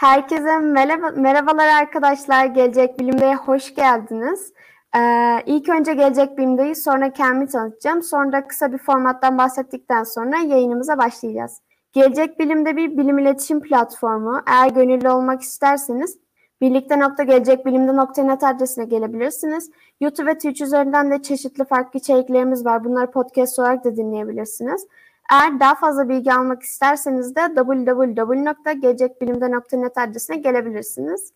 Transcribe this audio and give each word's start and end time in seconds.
Herkese 0.00 0.58
merhaba, 0.58 1.10
merhabalar 1.16 1.68
arkadaşlar. 1.68 2.46
Gelecek 2.46 2.98
Bilim'de 2.98 3.34
hoş 3.34 3.74
geldiniz. 3.74 4.52
Ee, 4.96 5.00
ilk 5.46 5.68
önce 5.68 5.94
Gelecek 5.94 6.38
Bilim'deyi 6.38 6.74
sonra 6.74 7.12
kendimi 7.12 7.46
tanıtacağım. 7.46 8.02
Sonra 8.02 8.46
kısa 8.46 8.72
bir 8.72 8.78
formattan 8.78 9.38
bahsettikten 9.38 10.04
sonra 10.04 10.36
yayınımıza 10.38 10.98
başlayacağız. 10.98 11.60
Gelecek 11.92 12.38
Bilim'de 12.38 12.76
bir 12.76 12.98
bilim 12.98 13.18
iletişim 13.18 13.60
platformu. 13.60 14.42
Eğer 14.46 14.68
gönüllü 14.70 15.08
olmak 15.08 15.42
isterseniz 15.42 16.18
birlikte.gelecekbilimde.net 16.60 18.44
adresine 18.44 18.84
gelebilirsiniz. 18.84 19.70
YouTube 20.00 20.30
ve 20.30 20.34
Twitch 20.34 20.62
üzerinden 20.62 21.10
de 21.10 21.22
çeşitli 21.22 21.64
farklı 21.64 21.98
içeriklerimiz 21.98 22.64
var. 22.64 22.84
Bunları 22.84 23.10
podcast 23.10 23.58
olarak 23.58 23.84
da 23.84 23.96
dinleyebilirsiniz. 23.96 24.86
Eğer 25.30 25.60
daha 25.60 25.74
fazla 25.74 26.08
bilgi 26.08 26.32
almak 26.32 26.62
isterseniz 26.62 27.36
de 27.36 27.40
www.gelecekbilimde.net 27.56 29.98
adresine 29.98 30.36
gelebilirsiniz. 30.36 31.32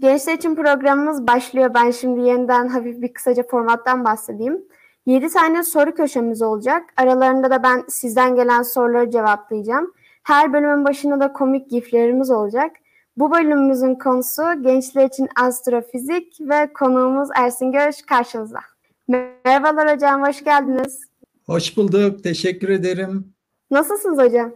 Gençler 0.00 0.34
için 0.34 0.54
programımız 0.54 1.26
başlıyor. 1.26 1.74
Ben 1.74 1.90
şimdi 1.90 2.20
yeniden 2.20 2.68
hafif 2.68 3.02
bir 3.02 3.12
kısaca 3.12 3.42
formattan 3.42 4.04
bahsedeyim. 4.04 4.62
7 5.06 5.28
tane 5.28 5.62
soru 5.62 5.94
köşemiz 5.94 6.42
olacak. 6.42 6.82
Aralarında 6.96 7.50
da 7.50 7.62
ben 7.62 7.84
sizden 7.88 8.36
gelen 8.36 8.62
soruları 8.62 9.10
cevaplayacağım. 9.10 9.92
Her 10.22 10.52
bölümün 10.52 10.84
başında 10.84 11.20
da 11.20 11.32
komik 11.32 11.70
giflerimiz 11.70 12.30
olacak. 12.30 12.72
Bu 13.16 13.32
bölümümüzün 13.32 13.94
konusu 13.94 14.62
gençler 14.62 15.04
için 15.04 15.28
astrofizik 15.40 16.38
ve 16.40 16.72
konuğumuz 16.72 17.28
Ersin 17.36 17.72
Görüş 17.72 18.02
karşınızda. 18.02 18.60
Merhabalar 19.08 19.94
hocam, 19.94 20.26
hoş 20.26 20.44
geldiniz. 20.44 21.09
Hoş 21.50 21.76
bulduk. 21.76 22.22
Teşekkür 22.22 22.68
ederim. 22.68 23.32
Nasılsınız 23.70 24.18
hocam? 24.18 24.54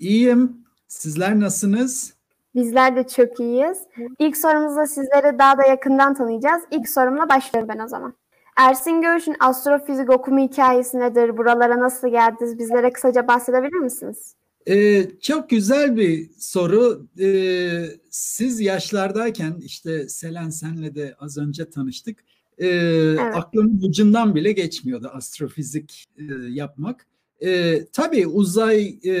İyiyim. 0.00 0.52
Sizler 0.88 1.40
nasılsınız? 1.40 2.14
Bizler 2.54 2.96
de 2.96 3.06
çok 3.06 3.40
iyiyiz. 3.40 3.78
İlk 4.18 4.36
sorumuzda 4.36 4.86
sizleri 4.86 5.38
daha 5.38 5.58
da 5.58 5.66
yakından 5.66 6.14
tanıyacağız. 6.14 6.62
İlk 6.70 6.88
sorumla 6.88 7.28
başlıyorum 7.28 7.68
ben 7.74 7.84
o 7.84 7.88
zaman. 7.88 8.14
Ersin 8.56 9.00
Görüş'ün 9.00 9.36
astrofizik 9.40 10.10
okuma 10.10 10.40
hikayesi 10.40 10.98
nedir? 10.98 11.36
Buralara 11.36 11.80
nasıl 11.80 12.08
geldiniz? 12.08 12.58
Bizlere 12.58 12.92
kısaca 12.92 13.28
bahsedebilir 13.28 13.78
misiniz? 13.78 14.34
Ee, 14.66 15.06
çok 15.20 15.50
güzel 15.50 15.96
bir 15.96 16.30
soru. 16.38 17.06
Ee, 17.20 17.84
siz 18.10 18.60
yaşlardayken 18.60 19.54
işte 19.64 20.08
Selen 20.08 20.50
senle 20.50 20.94
de 20.94 21.14
az 21.20 21.38
önce 21.38 21.70
tanıştık 21.70 22.18
e, 22.60 22.66
evet. 22.66 23.34
aklımın 23.34 23.80
ucundan 23.82 24.34
bile 24.34 24.52
geçmiyordu 24.52 25.10
astrofizik 25.12 26.04
e, 26.18 26.22
yapmak. 26.48 27.06
E, 27.42 27.80
tabii 27.92 28.26
uzay 28.26 28.98
e, 29.04 29.12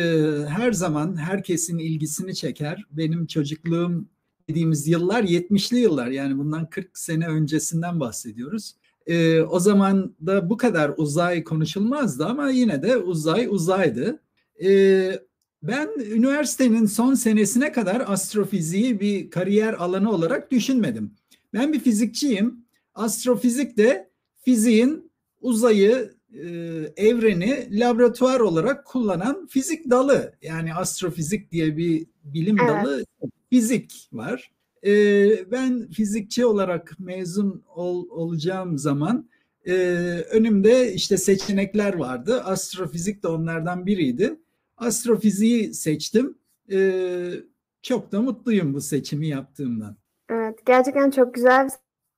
her 0.48 0.72
zaman 0.72 1.16
herkesin 1.16 1.78
ilgisini 1.78 2.34
çeker. 2.34 2.84
Benim 2.90 3.26
çocukluğum 3.26 4.08
dediğimiz 4.48 4.88
yıllar 4.88 5.22
70'li 5.22 5.78
yıllar 5.78 6.06
yani 6.06 6.38
bundan 6.38 6.70
40 6.70 6.98
sene 6.98 7.26
öncesinden 7.28 8.00
bahsediyoruz. 8.00 8.74
E, 9.06 9.40
o 9.40 9.60
zaman 9.60 10.14
da 10.26 10.50
bu 10.50 10.56
kadar 10.56 10.92
uzay 10.96 11.44
konuşulmazdı 11.44 12.26
ama 12.26 12.50
yine 12.50 12.82
de 12.82 12.96
uzay 12.96 13.46
uzaydı. 13.50 14.20
E, 14.64 15.20
ben 15.62 15.88
üniversitenin 16.12 16.86
son 16.86 17.14
senesine 17.14 17.72
kadar 17.72 18.04
astrofiziği 18.06 19.00
bir 19.00 19.30
kariyer 19.30 19.74
alanı 19.74 20.12
olarak 20.12 20.50
düşünmedim. 20.50 21.14
Ben 21.54 21.72
bir 21.72 21.80
fizikçiyim 21.80 22.59
Astrofizik 22.94 23.76
de 23.76 24.10
fiziğin 24.44 25.10
uzayı, 25.40 26.14
e, 26.34 26.48
evreni 26.96 27.80
laboratuvar 27.80 28.40
olarak 28.40 28.86
kullanan 28.86 29.46
fizik 29.46 29.90
dalı. 29.90 30.32
Yani 30.42 30.74
astrofizik 30.74 31.52
diye 31.52 31.76
bir 31.76 32.06
bilim 32.24 32.56
evet. 32.60 32.70
dalı 32.70 33.04
fizik 33.50 34.08
var. 34.12 34.50
E, 34.86 34.90
ben 35.50 35.90
fizikçi 35.90 36.46
olarak 36.46 36.96
mezun 36.98 37.64
ol, 37.74 38.08
olacağım 38.10 38.78
zaman 38.78 39.28
e, 39.66 39.74
önümde 40.30 40.92
işte 40.92 41.16
seçenekler 41.16 41.94
vardı. 41.94 42.42
Astrofizik 42.42 43.22
de 43.22 43.28
onlardan 43.28 43.86
biriydi. 43.86 44.40
Astrofiziği 44.76 45.74
seçtim. 45.74 46.38
E, 46.72 47.30
çok 47.82 48.12
da 48.12 48.22
mutluyum 48.22 48.74
bu 48.74 48.80
seçimi 48.80 49.28
yaptığımdan. 49.28 49.96
Evet, 50.30 50.66
gerçekten 50.66 51.10
çok 51.10 51.34
güzel 51.34 51.68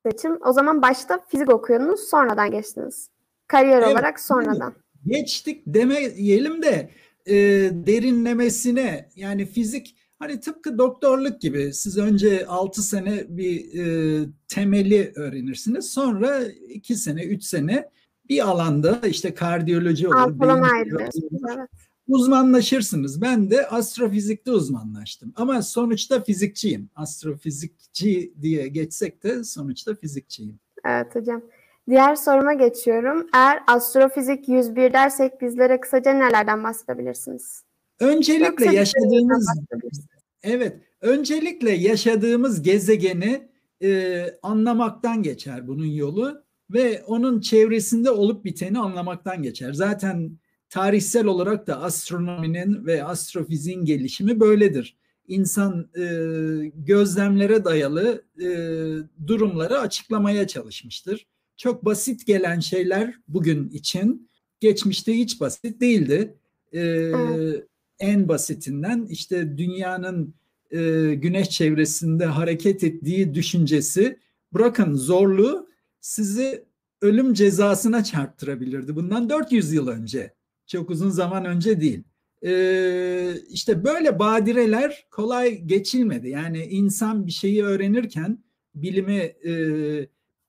seçim. 0.07 0.39
O 0.47 0.53
zaman 0.53 0.83
başta 0.83 1.21
fizik 1.29 1.51
okuyordunuz, 1.51 2.01
sonradan 2.01 2.51
geçtiniz. 2.51 3.09
Kariyer 3.47 3.83
evet, 3.83 3.93
olarak 3.93 4.21
sonradan. 4.21 4.75
Geçtik 5.07 5.63
demeyelim 5.67 6.63
de 6.63 6.91
e, 7.27 7.35
derinlemesine 7.73 9.09
yani 9.17 9.47
fizik 9.47 9.97
hani 10.19 10.41
tıpkı 10.41 10.79
doktorluk 10.79 11.41
gibi 11.41 11.73
siz 11.73 11.99
önce 11.99 12.47
6 12.47 12.83
sene 12.83 13.25
bir 13.29 13.79
e, 13.79 14.27
temeli 14.49 15.13
öğrenirsiniz. 15.17 15.91
Sonra 15.91 16.41
2 16.69 16.97
sene, 16.97 17.25
3 17.25 17.45
sene 17.45 17.89
bir 18.29 18.49
alanda 18.49 19.01
işte 19.07 19.35
kardiyoloji 19.35 20.09
olur. 20.09 20.17
Altılama 20.17 20.69
Evet 20.79 21.15
uzmanlaşırsınız. 22.13 23.23
Ben 23.23 23.51
de 23.51 23.67
astrofizikte 23.67 24.51
uzmanlaştım. 24.51 25.33
Ama 25.37 25.63
sonuçta 25.63 26.25
fizikçiyim. 26.25 26.91
Astrofizikçi 26.97 28.33
diye 28.43 28.69
geçsek 28.69 29.23
de 29.23 29.45
sonuçta 29.45 29.95
fizikçiyim. 29.95 30.59
Evet 30.85 31.15
hocam. 31.15 31.43
Diğer 31.91 32.15
soruma 32.15 32.53
geçiyorum. 32.53 33.27
Eğer 33.35 33.63
astrofizik 33.67 34.49
101 34.49 34.93
dersek 34.93 35.41
bizlere 35.41 35.81
kısaca 35.81 36.13
nelerden 36.13 36.65
bahsedebilirsiniz? 36.65 37.65
Öncelikle 38.01 38.75
yaşadığımız 38.75 39.49
Evet, 40.43 40.77
öncelikle 41.01 41.71
yaşadığımız 41.71 42.63
gezegeni 42.63 43.49
e, 43.83 44.25
anlamaktan 44.43 45.23
geçer 45.23 45.69
bunun 45.69 45.87
yolu 45.87 46.43
ve 46.71 47.03
onun 47.07 47.41
çevresinde 47.41 48.11
olup 48.11 48.45
biteni 48.45 48.79
anlamaktan 48.79 49.43
geçer. 49.43 49.73
Zaten 49.73 50.31
tarihsel 50.73 51.27
olarak 51.27 51.67
da 51.67 51.83
astronominin 51.83 52.87
ve 52.87 53.05
astrofiziğin 53.05 53.85
gelişimi 53.85 54.41
böyledir. 54.41 54.97
İnsan 55.29 55.89
e, 55.97 56.05
gözlemlere 56.75 57.65
dayalı 57.65 58.23
e, 58.41 58.47
durumları 59.27 59.79
açıklamaya 59.79 60.47
çalışmıştır. 60.47 61.27
Çok 61.57 61.85
basit 61.85 62.27
gelen 62.27 62.61
şeyler 62.61 63.15
bugün 63.29 63.69
için 63.69 64.29
geçmişte 64.61 65.15
hiç 65.15 65.41
basit 65.41 65.81
değildi. 65.81 66.35
E, 66.75 67.13
En 67.99 68.29
basitinden 68.29 69.07
işte 69.11 69.59
dünyanın 69.59 70.35
e, 70.71 70.81
güneş 71.15 71.51
çevresinde 71.51 72.27
hareket 72.27 72.85
ettiği 72.85 73.35
düşüncesi 73.35 74.19
bırakın 74.55 74.95
zorluğu 74.95 75.69
sizi 76.01 76.65
ölüm 77.03 77.35
cezasına 77.35 78.05
çarptırabilirdi. 78.05 78.97
Bundan 78.97 79.31
400 79.31 79.73
yıl 79.73 79.89
önce. 79.89 80.33
Çok 80.73 80.91
uzun 80.91 81.11
zaman 81.11 81.45
önce 81.45 81.81
değil. 81.81 82.03
Ee, 82.45 83.35
işte 83.49 83.85
böyle 83.85 84.19
badireler 84.19 85.07
kolay 85.11 85.63
geçilmedi. 85.63 86.29
Yani 86.29 86.65
insan 86.65 87.27
bir 87.27 87.33
şeyi 87.33 87.65
öğrenirken 87.65 88.39
bilimi 88.75 89.19
e, 89.21 89.53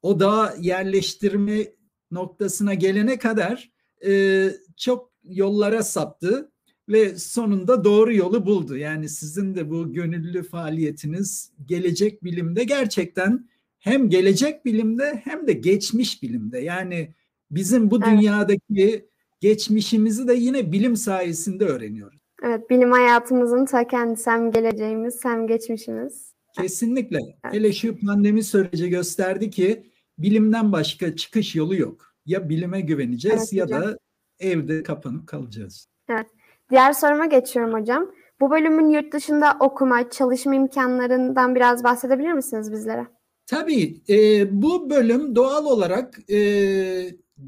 odağa 0.01 0.55
yerleştirme 0.59 1.67
noktasına 2.11 2.73
gelene 2.73 3.17
kadar 3.19 3.71
e, 4.05 4.49
çok 4.77 5.11
yollara 5.23 5.83
saptı 5.83 6.51
ve 6.89 7.17
sonunda 7.17 7.83
doğru 7.83 8.13
yolu 8.13 8.45
buldu. 8.45 8.77
Yani 8.77 9.09
sizin 9.09 9.55
de 9.55 9.69
bu 9.69 9.93
gönüllü 9.93 10.43
faaliyetiniz 10.43 11.51
gelecek 11.65 12.23
bilimde 12.23 12.63
gerçekten 12.63 13.49
hem 13.79 14.09
gelecek 14.09 14.65
bilimde 14.65 15.21
hem 15.23 15.47
de 15.47 15.53
geçmiş 15.53 16.23
bilimde. 16.23 16.59
Yani 16.59 17.13
bizim 17.51 17.91
bu 17.91 18.01
dünyadaki 18.01 19.12
geçmişimizi 19.43 20.27
de 20.27 20.33
yine 20.33 20.71
bilim 20.71 20.95
sayesinde 20.95 21.65
öğreniyoruz. 21.65 22.19
Evet, 22.43 22.69
bilim 22.69 22.91
hayatımızın 22.91 23.65
ta 23.65 23.87
kendisi 23.87 24.29
hem 24.29 24.51
geleceğimiz 24.51 25.25
hem 25.25 25.47
geçmişimiz. 25.47 26.33
Kesinlikle. 26.57 27.17
Evet. 27.45 27.53
Hele 27.53 27.73
şu 27.73 27.99
pandemi 28.05 28.43
süreci 28.43 28.89
gösterdi 28.89 29.49
ki 29.49 29.91
bilimden 30.17 30.71
başka 30.71 31.15
çıkış 31.15 31.55
yolu 31.55 31.75
yok. 31.75 32.15
Ya 32.25 32.49
bilime 32.49 32.81
güveneceğiz 32.81 33.41
evet, 33.41 33.53
ya 33.53 33.69
da 33.69 33.97
evde 34.39 34.83
kapanıp 34.83 35.27
kalacağız. 35.27 35.87
Evet. 36.09 36.27
Diğer 36.71 36.93
soruma 36.93 37.25
geçiyorum 37.25 37.73
hocam. 37.73 38.11
Bu 38.41 38.51
bölümün 38.51 38.89
yurt 38.89 39.13
dışında 39.13 39.57
okuma, 39.59 40.09
çalışma 40.09 40.55
imkanlarından 40.55 41.55
biraz 41.55 41.83
bahsedebilir 41.83 42.33
misiniz 42.33 42.71
bizlere? 42.71 43.07
Tabii. 43.45 44.01
E, 44.09 44.47
bu 44.61 44.89
bölüm 44.89 45.35
doğal 45.35 45.65
olarak 45.65 46.31
e, 46.31 46.37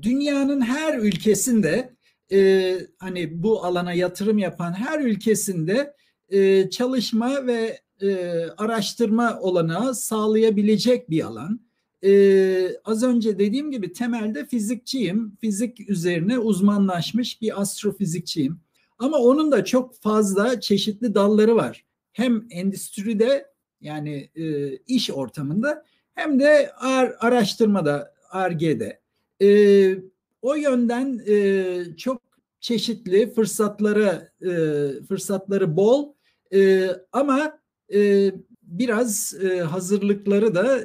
dünyanın 0.02 0.62
her 0.62 1.00
ülkesinde 1.00 1.96
e, 2.32 2.78
hani 2.98 3.44
bu 3.44 3.64
alana 3.64 3.94
yatırım 3.94 4.38
yapan 4.38 4.74
her 4.74 5.00
ülkesinde 5.00 5.94
e, 6.30 6.70
çalışma 6.70 7.48
ve 7.48 7.80
e, 8.02 8.16
araştırma 8.58 9.40
olanağı 9.40 9.96
sağlayabilecek 9.96 11.10
bir 11.10 11.24
alan. 11.24 11.60
E, 12.04 12.78
az 12.86 13.04
önce 13.04 13.40
dediğim 13.40 13.72
gibi 13.72 13.94
temelde 13.94 14.46
fizikçiyim. 14.46 15.38
Fizik 15.42 15.90
üzerine 15.90 16.40
uzmanlaşmış 16.40 17.42
bir 17.42 17.62
astrofizikçiyim. 17.62 18.60
Ama 19.00 19.18
onun 19.18 19.52
da 19.52 19.66
çok 19.66 20.02
fazla 20.02 20.60
çeşitli 20.62 21.16
dalları 21.16 21.56
var. 21.56 21.86
hem 22.12 22.48
endüstride 22.50 23.46
yani 23.82 24.30
e, 24.36 24.76
iş 24.78 25.12
ortamında 25.12 25.86
hem 26.16 26.40
de 26.40 26.72
ar, 26.72 27.16
araştırmada, 27.20 28.14
ARGE'de. 28.32 29.00
E, 29.42 29.98
o 30.42 30.56
yönden 30.56 31.22
e, 31.28 31.98
çok 31.98 32.22
çeşitli 32.60 33.34
fırsatları 33.34 34.32
e, 34.42 34.52
fırsatları 35.08 35.78
bol 35.78 36.14
e, 36.54 36.90
ama 37.12 37.60
e, 37.94 38.32
biraz 38.64 39.34
e, 39.44 39.60
hazırlıkları 39.60 40.56
da 40.56 40.80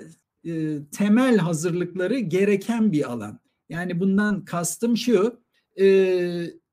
e, 0.44 0.78
temel 0.92 1.38
hazırlıkları 1.38 2.18
gereken 2.18 2.92
bir 2.92 3.10
alan. 3.10 3.40
Yani 3.68 4.00
bundan 4.00 4.44
kastım 4.44 4.96
şu, 4.96 5.40
e, 5.80 5.86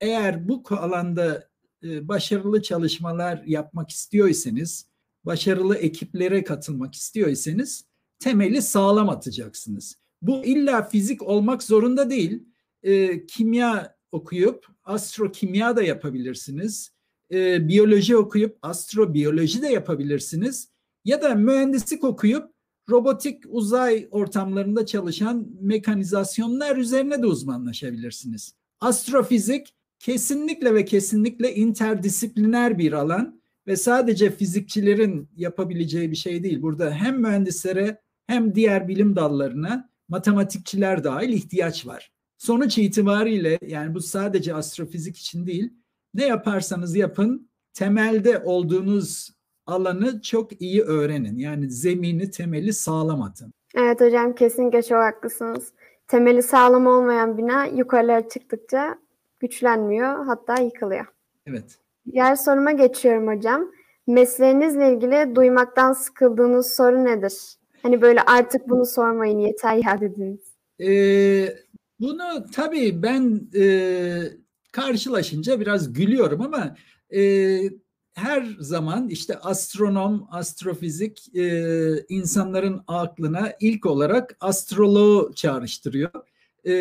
eğer 0.02 0.48
bu 0.48 0.64
alanda 0.70 1.50
e, 1.84 2.08
başarılı 2.08 2.62
çalışmalar 2.62 3.44
yapmak 3.46 3.90
istiyorsanız, 3.90 4.90
başarılı 5.26 5.76
ekiplere 5.76 6.44
katılmak 6.44 6.96
istiyorsanız 6.96 7.86
temeli 8.20 8.62
sağlam 8.62 9.10
atacaksınız. 9.10 9.96
Bu 10.22 10.46
illa 10.46 10.84
fizik 10.84 11.22
olmak 11.22 11.64
zorunda 11.64 12.10
değil. 12.10 12.44
E, 12.84 13.25
kimya 13.25 13.96
okuyup 14.12 14.68
astrokimya 14.84 15.75
da 15.75 15.84
yapabilirsiniz. 15.84 16.92
E, 17.31 17.68
biyoloji 17.68 18.18
okuyup 18.18 18.58
astrobiyoloji 18.62 19.62
de 19.62 19.68
yapabilirsiniz. 19.68 20.69
Ya 21.06 21.22
da 21.22 21.36
mühendislik 21.36 22.04
okuyup 22.04 22.52
robotik 22.90 23.44
uzay 23.48 24.08
ortamlarında 24.12 24.86
çalışan 24.86 25.48
mekanizasyonlar 25.62 26.78
üzerine 26.78 27.22
de 27.22 27.25
uzmanlaşabilirsiniz. 27.25 28.54
Astrofizik 28.80 29.74
kesinlikle 30.00 30.74
ve 30.74 30.86
kesinlikle 30.86 31.56
interdisipliner 31.56 32.78
bir 32.78 32.94
alan 32.94 33.42
ve 33.68 33.75
sadece 33.75 34.31
fizikçilerin 34.31 35.30
yapabileceği 35.36 36.12
bir 36.12 36.16
şey 36.16 36.44
değil. 36.44 36.62
Burada 36.62 36.92
hem 36.92 37.22
mühendislere 37.22 38.02
hem 38.28 38.56
diğer 38.56 38.88
bilim 38.88 39.16
dallarına 39.16 39.90
matematikçiler 40.09 41.04
dahil 41.04 41.30
ihtiyaç 41.30 41.88
var. 41.88 42.12
Sonuç 42.38 42.77
itibariyle 42.77 43.59
yani 43.62 43.95
bu 43.95 44.01
sadece 44.01 44.54
astrofizik 44.54 45.18
için 45.18 45.45
değil, 45.45 45.74
ne 46.13 46.25
yaparsanız 46.25 46.95
yapın 46.95 47.50
temelde 47.74 48.39
olduğunuz 48.39 49.38
alanı 49.65 50.21
çok 50.21 50.62
iyi 50.62 50.81
öğrenin. 50.81 51.38
Yani 51.38 51.71
zemini, 51.71 52.31
temeli 52.31 52.74
sağlam 52.74 53.21
atın. 53.21 53.54
Evet 53.75 54.01
hocam 54.01 54.36
kesinlikle 54.36 54.83
çok 54.83 54.98
haklısınız. 54.98 55.71
Temeli 56.07 56.44
sağlam 56.44 56.88
olmayan 56.88 57.38
bina 57.38 57.65
yukarılara 57.65 58.30
çıktıkça 58.30 59.00
güçlenmiyor 59.39 60.25
hatta 60.25 60.62
yıkılıyor. 60.62 61.06
Evet. 61.45 61.80
Diğer 62.12 62.36
soruma 62.36 62.71
geçiyorum 62.71 63.27
hocam. 63.27 63.71
Mesleğinizle 64.07 64.94
ilgili 64.94 65.36
duymaktan 65.36 65.94
sıkıldığınız 65.94 66.75
soru 66.75 67.06
nedir? 67.06 67.57
Hani 67.88 68.01
böyle 68.01 68.22
artık 68.22 68.69
bunu 68.69 68.86
sormayın 68.86 69.39
yeter 69.39 69.75
ya 69.75 70.01
dediniz. 70.01 70.39
Ee, 70.81 71.56
bunu 72.00 72.45
tabii 72.54 73.04
ben 73.04 73.50
e, 73.56 74.24
karşılaşınca 74.72 75.60
biraz 75.60 75.94
gülüyorum 75.94 76.42
ama 76.42 76.75
e, 77.16 77.22
her 78.13 78.56
zaman 78.60 79.10
işte 79.10 79.38
astronom, 79.38 80.28
astrofizik 80.31 81.36
e, 81.36 82.06
insanların 82.10 82.81
aklına 82.88 83.54
ilk 83.60 83.86
olarak 83.86 84.38
astroloğu 84.40 85.31
çağrıştırıyor. 85.36 86.12
E, 86.68 86.74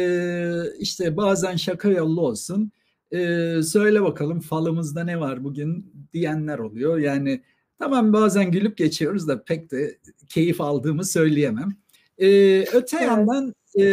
işte 0.79 1.17
bazen 1.17 1.57
şaka 1.57 1.89
yollu 1.89 2.21
olsun. 2.21 2.73
E, 3.13 3.19
söyle 3.63 4.03
bakalım 4.03 4.41
falımızda 4.41 5.05
ne 5.05 5.21
var 5.21 5.45
bugün 5.45 5.93
diyenler 6.13 6.59
oluyor. 6.59 6.99
Yani 6.99 7.43
tamam 7.79 8.13
bazen 8.13 8.51
gülüp 8.51 8.77
geçiyoruz 8.77 9.29
da 9.29 9.45
pek 9.45 9.71
de 9.71 9.99
keyif 10.29 10.61
aldığımı 10.61 11.05
söyleyemem. 11.05 11.77
E, 12.19 12.29
öte 12.61 12.97
evet. 12.97 13.09
yandan 13.09 13.55
e, 13.79 13.85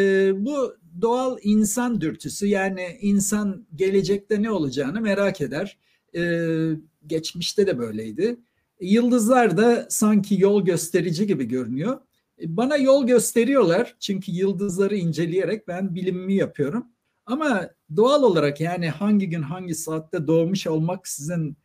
bu 0.45 0.75
doğal 1.01 1.37
insan 1.43 2.01
dürtüsü 2.01 2.47
yani 2.47 2.97
insan 3.01 3.65
gelecekte 3.75 4.41
ne 4.41 4.51
olacağını 4.51 5.01
merak 5.01 5.41
eder. 5.41 5.77
Ee, 6.15 6.69
geçmişte 7.07 7.67
de 7.67 7.77
böyleydi. 7.77 8.37
Yıldızlar 8.79 9.57
da 9.57 9.87
sanki 9.89 10.41
yol 10.41 10.65
gösterici 10.65 11.27
gibi 11.27 11.45
görünüyor. 11.45 11.99
E, 12.41 12.57
bana 12.57 12.77
yol 12.77 13.07
gösteriyorlar 13.07 13.95
çünkü 13.99 14.31
yıldızları 14.31 14.95
inceleyerek 14.95 15.67
ben 15.67 15.95
bilimimi 15.95 16.35
yapıyorum. 16.35 16.85
Ama 17.25 17.69
doğal 17.95 18.23
olarak 18.23 18.61
yani 18.61 18.89
hangi 18.89 19.29
gün 19.29 19.41
hangi 19.41 19.75
saatte 19.75 20.27
doğmuş 20.27 20.67
olmak 20.67 21.07
sizin 21.07 21.57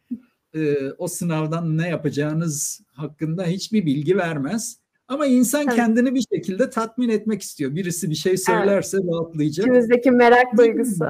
e, 0.54 0.90
o 0.98 1.08
sınavdan 1.08 1.78
ne 1.78 1.88
yapacağınız 1.88 2.80
hakkında 2.92 3.44
hiçbir 3.44 3.86
bilgi 3.86 4.16
vermez. 4.16 4.78
Ama 5.08 5.26
insan 5.26 5.64
evet. 5.64 5.74
kendini 5.74 6.14
bir 6.14 6.24
şekilde 6.34 6.70
tatmin 6.70 7.08
etmek 7.08 7.42
istiyor. 7.42 7.74
Birisi 7.74 8.10
bir 8.10 8.14
şey 8.14 8.36
söylerse 8.36 8.96
evet. 9.00 9.10
rahatlayacak. 9.12 9.66
İçimizdeki 9.66 10.10
merak 10.10 10.58
duygusu. 10.58 11.04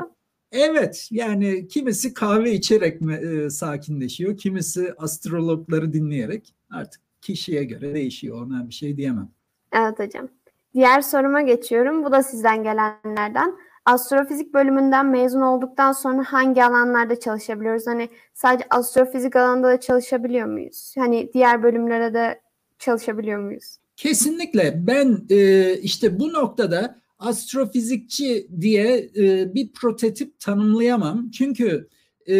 Evet 0.53 1.09
yani 1.11 1.69
kimisi 1.69 2.15
kahve 2.15 2.53
içerek 2.53 3.03
e, 3.03 3.51
sakinleşiyor, 3.51 4.37
kimisi 4.37 4.95
astrologları 4.99 5.93
dinleyerek 5.93 6.55
artık 6.71 7.03
kişiye 7.21 7.65
göre 7.65 7.95
değişiyor 7.95 8.47
ona 8.47 8.69
bir 8.69 8.75
şey 8.75 8.97
diyemem. 8.97 9.29
Evet 9.73 9.99
hocam. 9.99 10.29
Diğer 10.75 11.01
soruma 11.01 11.43
geçiyorum. 11.43 12.05
Bu 12.05 12.13
da 12.13 12.23
sizden 12.23 12.63
gelenlerden. 12.63 13.59
Astrofizik 13.89 14.55
bölümünden 14.55 15.07
mezun 15.07 15.41
olduktan 15.41 15.93
sonra 15.93 16.25
hangi 16.27 16.65
alanlarda 16.65 17.21
çalışabiliyoruz? 17.21 17.87
Hani 17.87 18.09
sadece 18.35 18.67
astrofizik 18.71 19.37
alanında 19.37 19.69
da 19.69 19.81
çalışabiliyor 19.81 20.47
muyuz? 20.47 20.95
Hani 20.99 21.31
diğer 21.35 21.63
bölümlere 21.63 22.15
de 22.15 22.41
çalışabiliyor 22.79 23.41
muyuz? 23.41 23.77
Kesinlikle. 23.97 24.87
Ben 24.87 25.27
e, 25.31 25.73
işte 25.79 26.19
bu 26.21 26.33
noktada 26.33 26.99
astrofizikçi 27.19 28.49
diye 28.61 29.11
e, 29.17 29.55
bir 29.55 29.73
prototip 29.73 30.41
tanımlayamam. 30.41 31.31
Çünkü 31.31 31.89
e, 32.29 32.37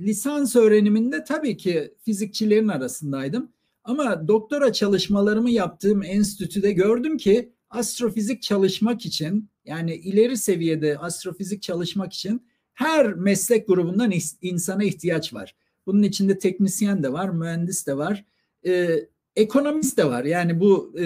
lisans 0.00 0.56
öğreniminde 0.56 1.24
tabii 1.24 1.56
ki 1.56 1.94
fizikçilerin 2.04 2.68
arasındaydım. 2.68 3.48
Ama 3.84 4.28
doktora 4.28 4.72
çalışmalarımı 4.72 5.50
yaptığım 5.50 6.02
enstitüde 6.02 6.72
gördüm 6.72 7.16
ki 7.16 7.53
astrofizik 7.74 8.42
çalışmak 8.42 9.06
için 9.06 9.50
yani 9.64 9.94
ileri 9.94 10.36
seviyede 10.36 10.98
astrofizik 10.98 11.62
çalışmak 11.62 12.12
için 12.12 12.46
her 12.74 13.14
meslek 13.14 13.68
grubundan 13.68 14.12
insana 14.42 14.84
ihtiyaç 14.84 15.34
var. 15.34 15.54
Bunun 15.86 16.02
içinde 16.02 16.38
teknisyen 16.38 17.02
de 17.02 17.12
var, 17.12 17.28
mühendis 17.28 17.86
de 17.86 17.96
var. 17.96 18.24
Ee, 18.66 19.08
ekonomist 19.36 19.98
de 19.98 20.04
var. 20.04 20.24
Yani 20.24 20.60
bu 20.60 20.94
e, 20.98 21.04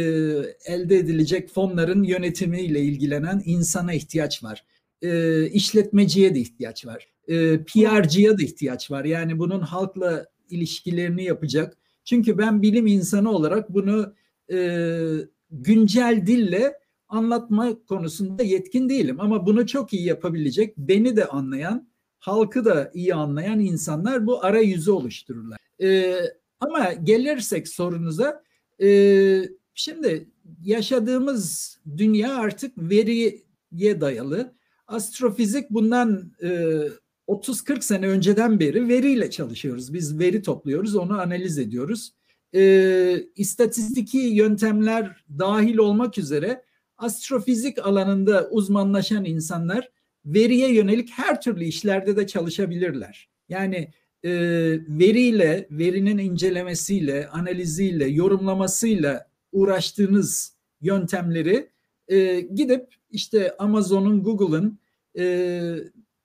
elde 0.64 0.96
edilecek 0.96 1.48
fonların 1.48 2.02
yönetimiyle 2.02 2.80
ilgilenen 2.80 3.42
insana 3.44 3.92
ihtiyaç 3.92 4.44
var. 4.44 4.64
E, 5.02 5.46
işletmeciye 5.50 6.34
de 6.34 6.40
ihtiyaç 6.40 6.86
var. 6.86 7.08
E, 7.28 7.64
PR'cıya 7.64 8.38
da 8.38 8.42
ihtiyaç 8.42 8.90
var. 8.90 9.04
Yani 9.04 9.38
bunun 9.38 9.60
halkla 9.60 10.26
ilişkilerini 10.50 11.24
yapacak. 11.24 11.76
Çünkü 12.04 12.38
ben 12.38 12.62
bilim 12.62 12.86
insanı 12.86 13.30
olarak 13.30 13.74
bunu 13.74 14.14
e, 14.52 14.58
güncel 15.50 16.26
dille 16.26 16.74
anlatma 17.08 17.84
konusunda 17.88 18.42
yetkin 18.42 18.88
değilim. 18.88 19.20
Ama 19.20 19.46
bunu 19.46 19.66
çok 19.66 19.92
iyi 19.92 20.04
yapabilecek, 20.04 20.78
beni 20.78 21.16
de 21.16 21.26
anlayan, 21.26 21.88
halkı 22.18 22.64
da 22.64 22.90
iyi 22.94 23.14
anlayan 23.14 23.60
insanlar 23.60 24.26
bu 24.26 24.44
arayüzü 24.44 24.90
oluştururlar. 24.90 25.58
E, 25.82 26.16
ama 26.60 26.92
gelirsek 26.92 27.68
sorunuza 27.68 28.42
e, 28.82 29.42
şimdi 29.74 30.28
yaşadığımız 30.62 31.78
dünya 31.96 32.36
artık 32.36 32.78
veriye 32.78 34.00
dayalı. 34.00 34.54
Astrofizik 34.86 35.70
bundan 35.70 36.32
e, 36.42 36.48
30-40 37.28 37.82
sene 37.82 38.08
önceden 38.08 38.60
beri 38.60 38.88
veriyle 38.88 39.30
çalışıyoruz. 39.30 39.94
Biz 39.94 40.18
veri 40.18 40.42
topluyoruz, 40.42 40.96
onu 40.96 41.20
analiz 41.20 41.58
ediyoruz. 41.58 42.12
E, 42.54 43.24
istatistiki 43.36 44.18
yöntemler 44.18 45.24
dahil 45.38 45.78
olmak 45.78 46.18
üzere 46.18 46.62
astrofizik 46.96 47.86
alanında 47.86 48.48
uzmanlaşan 48.50 49.24
insanlar 49.24 49.90
veriye 50.24 50.74
yönelik 50.74 51.10
her 51.10 51.40
türlü 51.40 51.64
işlerde 51.64 52.16
de 52.16 52.26
çalışabilirler. 52.26 53.28
Yani 53.48 53.92
e, 54.24 54.30
veriyle, 54.88 55.68
verinin 55.70 56.18
incelemesiyle, 56.18 57.28
analiziyle, 57.28 58.08
yorumlamasıyla 58.08 59.30
uğraştığınız 59.52 60.56
yöntemleri 60.80 61.70
e, 62.08 62.40
gidip 62.40 62.94
işte 63.10 63.56
Amazon'un, 63.58 64.22
Google'ın 64.22 64.78
e, 65.18 65.76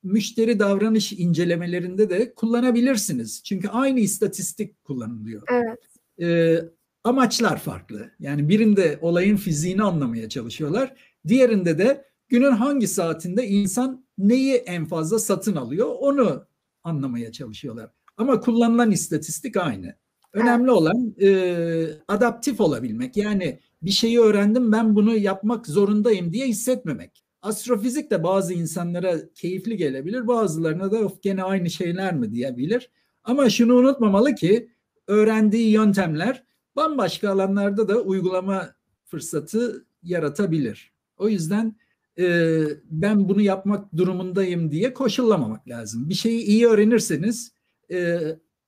müşteri 0.03 0.59
davranış 0.59 1.13
incelemelerinde 1.13 2.09
de 2.09 2.33
kullanabilirsiniz. 2.33 3.43
Çünkü 3.43 3.67
aynı 3.67 3.99
istatistik 3.99 4.83
kullanılıyor. 4.83 5.41
Evet. 5.51 5.79
E, 6.21 6.57
amaçlar 7.03 7.59
farklı. 7.59 8.11
Yani 8.19 8.49
birinde 8.49 8.99
olayın 9.01 9.35
fiziğini 9.35 9.83
anlamaya 9.83 10.29
çalışıyorlar. 10.29 10.93
Diğerinde 11.27 11.77
de 11.77 12.05
günün 12.27 12.51
hangi 12.51 12.87
saatinde 12.87 13.47
insan 13.47 14.05
neyi 14.17 14.53
en 14.55 14.85
fazla 14.85 15.19
satın 15.19 15.55
alıyor 15.55 15.95
onu 15.99 16.45
anlamaya 16.83 17.31
çalışıyorlar. 17.31 17.91
Ama 18.17 18.39
kullanılan 18.39 18.91
istatistik 18.91 19.57
aynı. 19.57 19.95
Önemli 20.33 20.71
olan 20.71 21.15
e, 21.21 21.87
adaptif 22.07 22.61
olabilmek. 22.61 23.17
Yani 23.17 23.59
bir 23.81 23.91
şeyi 23.91 24.19
öğrendim 24.19 24.71
ben 24.71 24.95
bunu 24.95 25.15
yapmak 25.15 25.67
zorundayım 25.67 26.33
diye 26.33 26.47
hissetmemek. 26.47 27.23
Astrofizik 27.41 28.11
de 28.11 28.23
bazı 28.23 28.53
insanlara 28.53 29.33
keyifli 29.33 29.77
gelebilir. 29.77 30.27
Bazılarına 30.27 30.91
da 30.91 30.97
of 30.97 31.21
gene 31.21 31.43
aynı 31.43 31.69
şeyler 31.69 32.15
mi 32.15 32.31
diyebilir. 32.31 32.89
Ama 33.23 33.49
şunu 33.49 33.75
unutmamalı 33.75 34.35
ki 34.35 34.69
öğrendiği 35.07 35.71
yöntemler 35.71 36.43
bambaşka 36.75 37.29
alanlarda 37.29 37.87
da 37.87 38.01
uygulama 38.01 38.75
fırsatı 39.05 39.85
yaratabilir. 40.03 40.91
O 41.17 41.29
yüzden 41.29 41.75
e, 42.19 42.59
ben 42.85 43.29
bunu 43.29 43.41
yapmak 43.41 43.97
durumundayım 43.97 44.71
diye 44.71 44.93
koşullamamak 44.93 45.67
lazım. 45.67 46.09
Bir 46.09 46.13
şeyi 46.13 46.41
iyi 46.41 46.67
öğrenirseniz 46.67 47.53
e, 47.91 48.19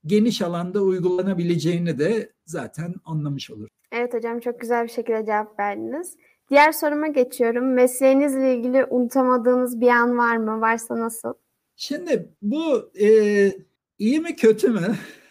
geniş 0.06 0.42
alanda 0.42 0.82
uygulanabileceğini 0.82 2.00
de 2.00 2.34
zaten 2.46 2.96
anlamış 3.06 3.51
olur. 3.51 3.68
Evet 3.92 4.13
hocam 4.13 4.39
çok 4.39 4.60
güzel 4.60 4.84
bir 4.84 4.92
şekilde 4.92 5.25
cevap 5.25 5.60
verdiniz. 5.60 6.15
Diğer 6.50 6.72
soruma 6.72 7.08
geçiyorum. 7.08 7.74
Mesleğinizle 7.74 8.56
ilgili 8.56 8.86
unutamadığınız 8.86 9.82
bir 9.82 9.88
an 9.88 10.18
var 10.18 10.38
mı? 10.38 10.62
Varsa 10.62 11.00
nasıl? 11.00 11.34
Şimdi 11.75 12.30
bu 12.42 12.92
e, 13.01 13.08
iyi 14.00 14.20
mi 14.20 14.36
kötü 14.36 14.70
mü? 14.70 14.96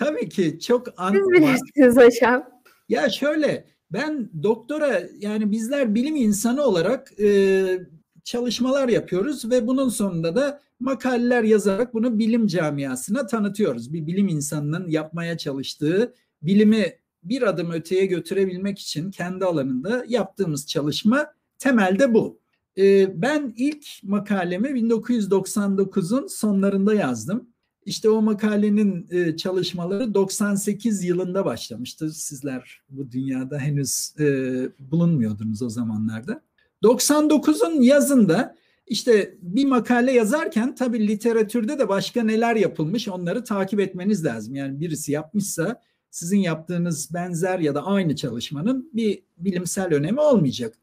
Tabii 0.00 0.28
ki 0.28 0.58
çok 0.60 0.88
an 0.96 1.12
Siz 1.12 1.28
bilirsiniz 1.28 1.96
hocam. 1.96 2.44
Ya 2.88 3.10
şöyle 3.10 3.64
ben 3.92 4.30
doktora 4.42 5.02
yani 5.18 5.50
bizler 5.50 5.94
bilim 5.94 6.16
insanı 6.16 6.62
olarak 6.62 7.20
e, 7.20 7.78
çalışmalar 8.24 8.88
yapıyoruz 8.88 9.50
ve 9.50 9.66
bunun 9.66 9.88
sonunda 9.88 10.36
da 10.36 10.60
makaleler 10.80 11.42
yazarak 11.42 11.94
bunu 11.94 12.18
bilim 12.18 12.46
camiasına 12.46 13.26
tanıtıyoruz. 13.26 13.92
Bir 13.92 14.06
bilim 14.06 14.28
insanının 14.28 14.88
yapmaya 14.88 15.38
çalıştığı 15.38 16.14
bilimi 16.42 16.92
bir 17.22 17.42
adım 17.42 17.70
öteye 17.70 18.06
götürebilmek 18.06 18.78
için 18.78 19.10
kendi 19.10 19.44
alanında 19.44 20.04
yaptığımız 20.08 20.66
çalışma 20.66 21.32
temelde 21.58 22.14
bu. 22.14 22.40
E, 22.78 23.22
ben 23.22 23.54
ilk 23.56 23.86
makalemi 24.02 24.68
1999'un 24.68 26.26
sonlarında 26.26 26.94
yazdım. 26.94 27.49
İşte 27.86 28.10
o 28.10 28.22
makalenin 28.22 29.06
e, 29.10 29.36
çalışmaları 29.36 30.14
98 30.14 31.04
yılında 31.04 31.44
başlamıştı. 31.44 32.10
Sizler 32.10 32.82
bu 32.90 33.12
dünyada 33.12 33.58
henüz 33.58 34.14
e, 34.20 34.24
bulunmuyordunuz 34.78 35.62
o 35.62 35.68
zamanlarda. 35.68 36.42
99'un 36.82 37.80
yazında 37.80 38.56
işte 38.86 39.34
bir 39.42 39.64
makale 39.64 40.12
yazarken 40.12 40.74
tabii 40.74 41.08
literatürde 41.08 41.78
de 41.78 41.88
başka 41.88 42.22
neler 42.22 42.56
yapılmış 42.56 43.08
onları 43.08 43.44
takip 43.44 43.80
etmeniz 43.80 44.24
lazım. 44.24 44.54
Yani 44.54 44.80
birisi 44.80 45.12
yapmışsa 45.12 45.80
sizin 46.10 46.38
yaptığınız 46.38 47.14
benzer 47.14 47.58
ya 47.58 47.74
da 47.74 47.86
aynı 47.86 48.16
çalışmanın 48.16 48.90
bir 48.92 49.22
bilimsel 49.38 49.94
önemi 49.94 50.20
olmayacak. 50.20 50.74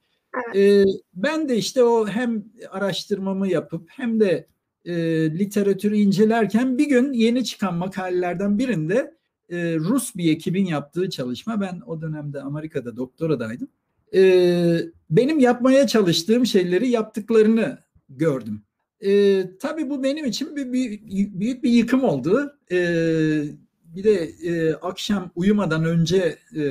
Evet. 0.46 0.56
Ee, 0.56 0.92
ben 1.14 1.50
de 1.50 1.58
işte 1.58 1.84
o 1.84 2.08
hem 2.08 2.46
araştırmamı 2.70 3.48
yapıp 3.48 3.90
hem 3.90 4.20
de 4.20 4.48
e, 4.88 4.94
literatürü 5.40 5.98
incelerken 5.98 6.78
bir 6.78 6.90
gün 6.90 7.14
yeni 7.14 7.46
çıkan 7.46 7.76
makalelerden 7.76 8.58
birinde 8.58 9.18
e, 9.50 9.76
Rus 9.76 10.16
bir 10.16 10.32
ekibin 10.32 10.66
yaptığı 10.66 11.10
çalışma. 11.10 11.62
Ben 11.62 11.82
o 11.86 12.02
dönemde 12.02 12.42
Amerika'da 12.42 12.98
doktoradaydım. 12.98 13.68
E, 14.16 14.80
benim 15.10 15.40
yapmaya 15.40 15.88
çalıştığım 15.88 16.46
şeyleri 16.46 16.90
yaptıklarını 16.90 17.78
gördüm. 18.10 18.62
E, 19.02 19.44
tabii 19.58 19.90
bu 19.90 20.04
benim 20.04 20.26
için 20.26 20.56
bir, 20.56 20.74
bir 20.74 21.00
büyük 21.40 21.64
bir 21.64 21.70
yıkım 21.70 22.04
oldu. 22.04 22.54
E, 22.72 22.78
bir 23.96 24.04
de 24.04 24.14
e, 24.44 24.74
akşam 24.74 25.32
uyumadan 25.36 25.86
önce 25.86 26.38
e, 26.56 26.62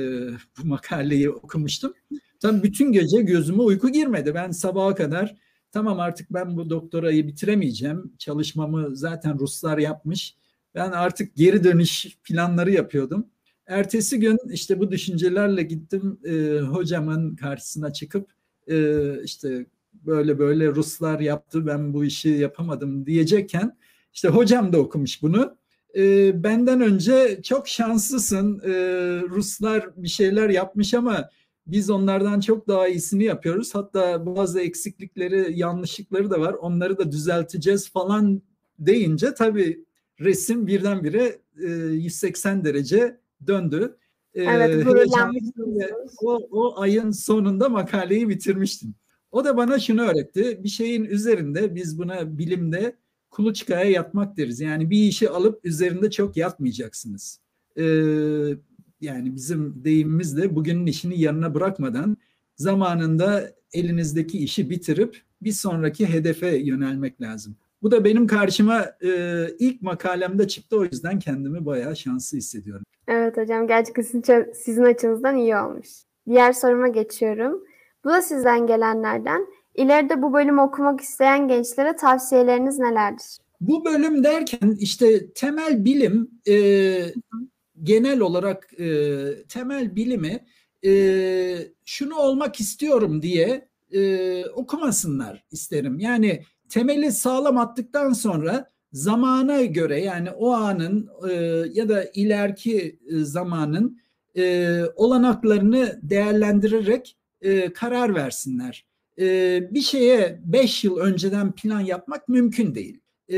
bu 0.57 0.67
makaleyi 0.67 1.29
okumuştum. 1.29 1.93
Tabii 2.39 2.63
bütün 2.63 2.91
gece 2.91 3.21
gözüme 3.21 3.61
uyku 3.61 3.89
girmedi. 3.89 4.33
Ben 4.35 4.51
sabaha 4.51 4.95
kadar 4.95 5.35
tamam 5.71 5.99
artık 5.99 6.33
ben 6.33 6.57
bu 6.57 6.69
doktorayı 6.69 7.27
bitiremeyeceğim. 7.27 8.13
Çalışmamı 8.17 8.95
zaten 8.95 9.39
Ruslar 9.39 9.77
yapmış. 9.77 10.35
Ben 10.75 10.91
artık 10.91 11.35
geri 11.35 11.63
dönüş 11.63 12.17
planları 12.23 12.71
yapıyordum. 12.71 13.27
Ertesi 13.67 14.19
gün 14.19 14.39
işte 14.49 14.79
bu 14.79 14.91
düşüncelerle 14.91 15.63
gittim 15.63 16.19
e, 16.25 16.59
hocamın 16.59 17.35
karşısına 17.35 17.93
çıkıp 17.93 18.29
e, 18.67 19.23
işte 19.23 19.65
böyle 19.93 20.39
böyle 20.39 20.67
Ruslar 20.67 21.19
yaptı 21.19 21.67
ben 21.67 21.93
bu 21.93 22.05
işi 22.05 22.29
yapamadım 22.29 23.05
diyecekken 23.05 23.77
işte 24.13 24.27
hocam 24.27 24.73
da 24.73 24.77
okumuş 24.77 25.21
bunu. 25.21 25.57
E, 25.97 26.43
benden 26.43 26.81
önce 26.81 27.39
çok 27.43 27.67
şanslısın 27.67 28.59
e, 28.59 28.71
Ruslar 29.29 29.89
bir 29.95 30.07
şeyler 30.07 30.49
yapmış 30.49 30.93
ama 30.93 31.29
biz 31.67 31.89
onlardan 31.89 32.39
çok 32.39 32.67
daha 32.67 32.87
iyisini 32.87 33.23
yapıyoruz. 33.23 33.75
Hatta 33.75 34.25
bazı 34.25 34.61
eksiklikleri, 34.61 35.59
yanlışlıkları 35.59 36.29
da 36.29 36.39
var. 36.39 36.53
Onları 36.53 36.97
da 36.97 37.11
düzelteceğiz 37.11 37.89
falan 37.89 38.41
deyince 38.79 39.33
tabii 39.33 39.85
resim 40.19 40.67
birdenbire 40.67 41.39
e, 41.63 41.67
180 41.67 42.63
derece 42.63 43.19
döndü. 43.47 43.97
E, 44.33 44.43
evet, 44.43 44.87
o, 46.21 46.39
o 46.51 46.81
ayın 46.81 47.11
sonunda 47.11 47.69
makaleyi 47.69 48.29
bitirmiştim. 48.29 48.95
O 49.31 49.45
da 49.45 49.57
bana 49.57 49.79
şunu 49.79 50.01
öğretti. 50.01 50.59
Bir 50.63 50.69
şeyin 50.69 51.05
üzerinde 51.05 51.75
biz 51.75 51.97
buna 51.97 52.37
bilimde 52.37 52.95
kuluçkaya 53.29 53.89
yatmak 53.89 54.37
deriz. 54.37 54.59
Yani 54.59 54.89
bir 54.89 55.03
işi 55.03 55.29
alıp 55.29 55.65
üzerinde 55.65 56.11
çok 56.11 56.37
yatmayacaksınız. 56.37 57.39
Ee, 57.77 57.83
yani 59.01 59.35
bizim 59.35 59.83
deyimimizle 59.83 60.55
bugünün 60.55 60.85
işini 60.85 61.21
yanına 61.21 61.53
bırakmadan 61.53 62.17
zamanında 62.55 63.51
elinizdeki 63.73 64.37
işi 64.37 64.69
bitirip 64.69 65.21
bir 65.41 65.51
sonraki 65.51 66.13
hedefe 66.13 66.57
yönelmek 66.57 67.21
lazım. 67.21 67.55
Bu 67.81 67.91
da 67.91 68.05
benim 68.05 68.27
karşıma 68.27 68.85
e, 69.03 69.43
ilk 69.59 69.81
makalemde 69.81 70.47
çıktı 70.47 70.77
o 70.77 70.83
yüzden 70.83 71.19
kendimi 71.19 71.65
bayağı 71.65 71.95
şanslı 71.95 72.37
hissediyorum. 72.37 72.85
Evet 73.07 73.37
hocam 73.37 73.67
gerçekten 73.67 74.01
sizin, 74.01 74.53
sizin 74.53 74.83
açınızdan 74.83 75.37
iyi 75.37 75.57
olmuş. 75.57 75.87
Diğer 76.29 76.53
soruma 76.53 76.87
geçiyorum. 76.87 77.63
Bu 78.05 78.09
da 78.09 78.21
sizden 78.21 78.67
gelenlerden. 78.67 79.47
İleride 79.75 80.21
bu 80.21 80.33
bölümü 80.33 80.61
okumak 80.61 81.01
isteyen 81.01 81.47
gençlere 81.47 81.95
tavsiyeleriniz 81.95 82.79
nelerdir? 82.79 83.37
Bu 83.61 83.85
bölüm 83.85 84.23
derken 84.23 84.77
işte 84.79 85.33
temel 85.33 85.85
bilim 85.85 86.31
e, 86.47 86.53
genel 87.83 88.19
olarak 88.19 88.79
e, 88.79 89.25
temel 89.49 89.95
bilimi 89.95 90.45
e, 90.85 90.91
şunu 91.85 92.15
olmak 92.15 92.59
istiyorum 92.59 93.21
diye 93.21 93.69
e, 93.91 94.45
okumasınlar 94.45 95.45
isterim. 95.51 95.99
Yani 95.99 96.43
temeli 96.69 97.11
sağlam 97.11 97.57
attıktan 97.57 98.13
sonra 98.13 98.67
zamana 98.91 99.63
göre 99.63 100.01
yani 100.01 100.31
o 100.31 100.51
anın 100.51 101.09
e, 101.29 101.33
ya 101.73 101.89
da 101.89 102.05
ileriki 102.13 102.99
e, 103.07 103.17
zamanın 103.17 103.99
e, 104.37 104.81
olanaklarını 104.95 105.99
değerlendirerek 106.03 107.17
e, 107.41 107.73
karar 107.73 108.15
versinler. 108.15 108.85
E, 109.19 109.59
bir 109.71 109.81
şeye 109.81 110.41
beş 110.45 110.83
yıl 110.83 110.97
önceden 110.97 111.51
plan 111.51 111.81
yapmak 111.81 112.29
mümkün 112.29 112.75
değil. 112.75 112.99
E, 113.31 113.37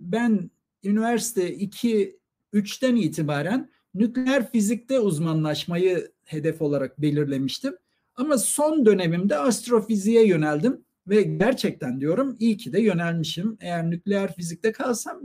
ben 0.00 0.50
üniversite 0.84 1.54
2 1.54 2.19
3'ten 2.54 2.96
itibaren 2.96 3.70
nükleer 3.94 4.50
fizikte 4.52 5.00
uzmanlaşmayı 5.00 6.12
hedef 6.24 6.62
olarak 6.62 7.02
belirlemiştim. 7.02 7.76
Ama 8.14 8.38
son 8.38 8.86
dönemimde 8.86 9.38
astrofiziğe 9.38 10.26
yöneldim 10.26 10.84
ve 11.08 11.22
gerçekten 11.22 12.00
diyorum 12.00 12.36
iyi 12.38 12.56
ki 12.56 12.72
de 12.72 12.80
yönelmişim. 12.80 13.56
Eğer 13.60 13.90
nükleer 13.90 14.34
fizikte 14.34 14.72
kalsam 14.72 15.20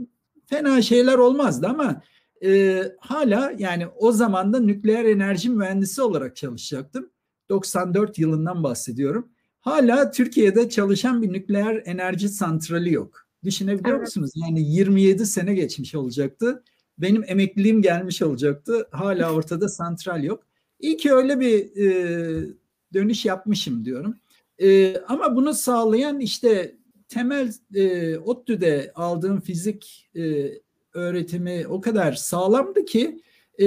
fena 0.46 0.82
şeyler 0.82 1.18
olmazdı 1.18 1.66
ama 1.66 2.02
e, 2.44 2.82
hala 3.00 3.52
yani 3.58 3.86
o 3.86 4.12
zaman 4.12 4.52
da 4.52 4.60
nükleer 4.60 5.04
enerji 5.04 5.50
mühendisi 5.50 6.02
olarak 6.02 6.36
çalışacaktım. 6.36 7.10
94 7.48 8.18
yılından 8.18 8.64
bahsediyorum. 8.64 9.28
Hala 9.60 10.10
Türkiye'de 10.10 10.68
çalışan 10.68 11.22
bir 11.22 11.32
nükleer 11.32 11.82
enerji 11.84 12.28
santrali 12.28 12.92
yok. 12.92 13.26
Düşünebiliyor 13.44 13.96
evet. 13.96 14.06
musunuz? 14.06 14.30
Yani 14.34 14.60
27 14.70 15.26
sene 15.26 15.54
geçmiş 15.54 15.94
olacaktı 15.94 16.62
benim 16.98 17.24
emekliliğim 17.26 17.82
gelmiş 17.82 18.22
olacaktı. 18.22 18.88
Hala 18.90 19.32
ortada 19.32 19.68
santral 19.68 20.24
yok. 20.24 20.42
İyi 20.80 20.96
ki 20.96 21.12
öyle 21.12 21.40
bir 21.40 21.76
e, 21.76 22.54
dönüş 22.94 23.24
yapmışım 23.24 23.84
diyorum. 23.84 24.16
E, 24.58 24.96
ama 24.96 25.36
bunu 25.36 25.54
sağlayan 25.54 26.20
işte 26.20 26.76
temel 27.08 27.52
e, 27.74 28.18
ODTÜ'de 28.18 28.92
aldığım 28.94 29.40
fizik 29.40 30.10
e, 30.16 30.50
öğretimi 30.94 31.66
o 31.68 31.80
kadar 31.80 32.12
sağlamdı 32.12 32.84
ki 32.84 33.20
e, 33.60 33.66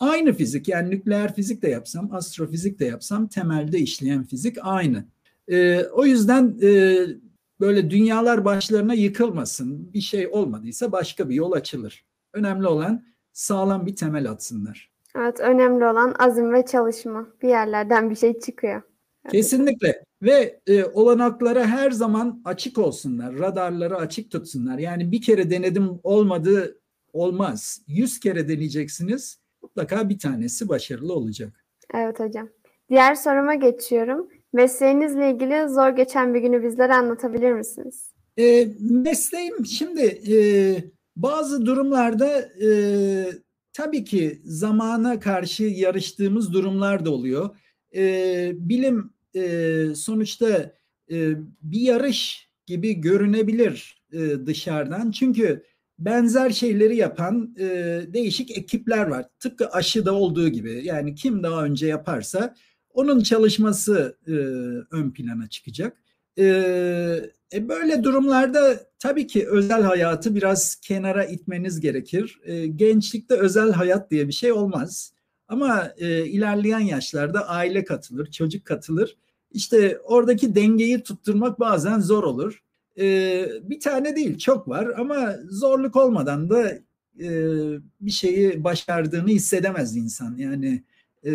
aynı 0.00 0.32
fizik 0.32 0.68
yani 0.68 0.90
nükleer 0.90 1.34
fizik 1.34 1.62
de 1.62 1.68
yapsam, 1.68 2.14
astrofizik 2.14 2.78
de 2.80 2.84
yapsam 2.84 3.28
temelde 3.28 3.78
işleyen 3.78 4.24
fizik 4.24 4.56
aynı. 4.60 5.04
E, 5.48 5.84
o 5.84 6.06
yüzden 6.06 6.58
e, 6.62 6.98
böyle 7.60 7.90
dünyalar 7.90 8.44
başlarına 8.44 8.94
yıkılmasın, 8.94 9.92
bir 9.92 10.00
şey 10.00 10.26
olmadıysa 10.26 10.92
başka 10.92 11.28
bir 11.28 11.34
yol 11.34 11.52
açılır. 11.52 12.04
Önemli 12.32 12.66
olan 12.66 13.04
sağlam 13.32 13.86
bir 13.86 13.96
temel 13.96 14.30
atsınlar. 14.30 14.92
Evet, 15.16 15.40
önemli 15.40 15.84
olan 15.84 16.14
azim 16.18 16.52
ve 16.52 16.64
çalışma. 16.66 17.28
Bir 17.42 17.48
yerlerden 17.48 18.10
bir 18.10 18.16
şey 18.16 18.40
çıkıyor. 18.40 18.82
Kesinlikle 19.30 20.04
ve 20.22 20.60
e, 20.66 20.84
olanaklara 20.84 21.66
her 21.66 21.90
zaman 21.90 22.42
açık 22.44 22.78
olsunlar. 22.78 23.38
Radarları 23.38 23.96
açık 23.96 24.30
tutsunlar. 24.30 24.78
Yani 24.78 25.12
bir 25.12 25.22
kere 25.22 25.50
denedim 25.50 26.00
olmadı 26.02 26.78
olmaz. 27.12 27.82
Yüz 27.86 28.20
kere 28.20 28.48
deneyeceksiniz. 28.48 29.38
Mutlaka 29.62 30.08
bir 30.08 30.18
tanesi 30.18 30.68
başarılı 30.68 31.14
olacak. 31.14 31.64
Evet 31.94 32.20
hocam. 32.20 32.48
Diğer 32.90 33.14
soruma 33.14 33.54
geçiyorum. 33.54 34.28
Mesleğinizle 34.52 35.30
ilgili 35.30 35.68
zor 35.68 35.88
geçen 35.88 36.34
bir 36.34 36.40
günü 36.40 36.62
bizlere 36.62 36.94
anlatabilir 36.94 37.52
misiniz? 37.52 38.12
E, 38.38 38.68
mesleğim 38.80 39.66
şimdi 39.66 40.02
e, 40.02 40.36
bazı 41.16 41.66
durumlarda 41.66 42.40
e, 42.64 42.68
tabii 43.72 44.04
ki 44.04 44.42
zamana 44.44 45.20
karşı 45.20 45.64
yarıştığımız 45.64 46.52
durumlar 46.52 47.04
da 47.04 47.10
oluyor. 47.10 47.56
E, 47.94 48.52
bilim 48.54 49.12
e, 49.34 49.86
sonuçta 49.94 50.72
e, 51.10 51.32
bir 51.62 51.80
yarış 51.80 52.48
gibi 52.66 52.94
görünebilir 53.00 54.02
e, 54.12 54.46
dışarıdan. 54.46 55.10
Çünkü 55.10 55.62
benzer 55.98 56.50
şeyleri 56.50 56.96
yapan 56.96 57.54
e, 57.58 57.66
değişik 58.08 58.58
ekipler 58.58 59.06
var. 59.06 59.26
Tıpkı 59.38 59.68
aşıda 59.68 60.14
olduğu 60.14 60.48
gibi. 60.48 60.80
Yani 60.84 61.14
kim 61.14 61.42
daha 61.42 61.64
önce 61.64 61.86
yaparsa 61.86 62.54
onun 62.90 63.20
çalışması 63.22 64.18
e, 64.26 64.32
ön 64.96 65.10
plana 65.10 65.48
çıkacak. 65.48 66.02
E, 66.38 66.44
e, 67.52 67.68
böyle 67.68 68.04
durumlarda 68.04 68.80
tabii 68.98 69.26
ki 69.26 69.48
özel 69.48 69.82
hayatı 69.82 70.34
biraz 70.34 70.74
kenara 70.74 71.24
itmeniz 71.24 71.80
gerekir. 71.80 72.40
E, 72.44 72.66
gençlikte 72.66 73.34
özel 73.34 73.72
hayat 73.72 74.10
diye 74.10 74.28
bir 74.28 74.32
şey 74.32 74.52
olmaz. 74.52 75.12
Ama 75.48 75.92
e, 75.98 76.26
ilerleyen 76.26 76.80
yaşlarda 76.80 77.48
aile 77.48 77.84
katılır, 77.84 78.30
çocuk 78.30 78.64
katılır. 78.64 79.16
İşte 79.50 79.98
oradaki 80.04 80.54
dengeyi 80.54 81.02
tutturmak 81.02 81.60
bazen 81.60 82.00
zor 82.00 82.24
olur. 82.24 82.62
E, 82.98 83.46
bir 83.62 83.80
tane 83.80 84.16
değil, 84.16 84.38
çok 84.38 84.68
var 84.68 84.88
ama 84.98 85.34
zorluk 85.48 85.96
olmadan 85.96 86.50
da 86.50 86.72
e, 87.20 87.28
bir 88.00 88.10
şeyi 88.10 88.64
başardığını 88.64 89.28
hissedemez 89.28 89.96
insan. 89.96 90.36
Yani 90.36 90.82
e, 91.26 91.32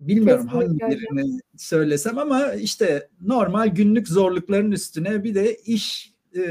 bilmiyorum 0.00 0.46
Kesinlikle 0.46 0.84
hangilerini 0.84 1.20
öyle. 1.20 1.40
söylesem 1.56 2.18
ama 2.18 2.52
işte 2.52 3.08
normal 3.26 3.68
günlük 3.68 4.08
zorlukların 4.08 4.72
üstüne 4.72 5.24
bir 5.24 5.34
de 5.34 5.54
iş 5.56 6.14
e, 6.36 6.42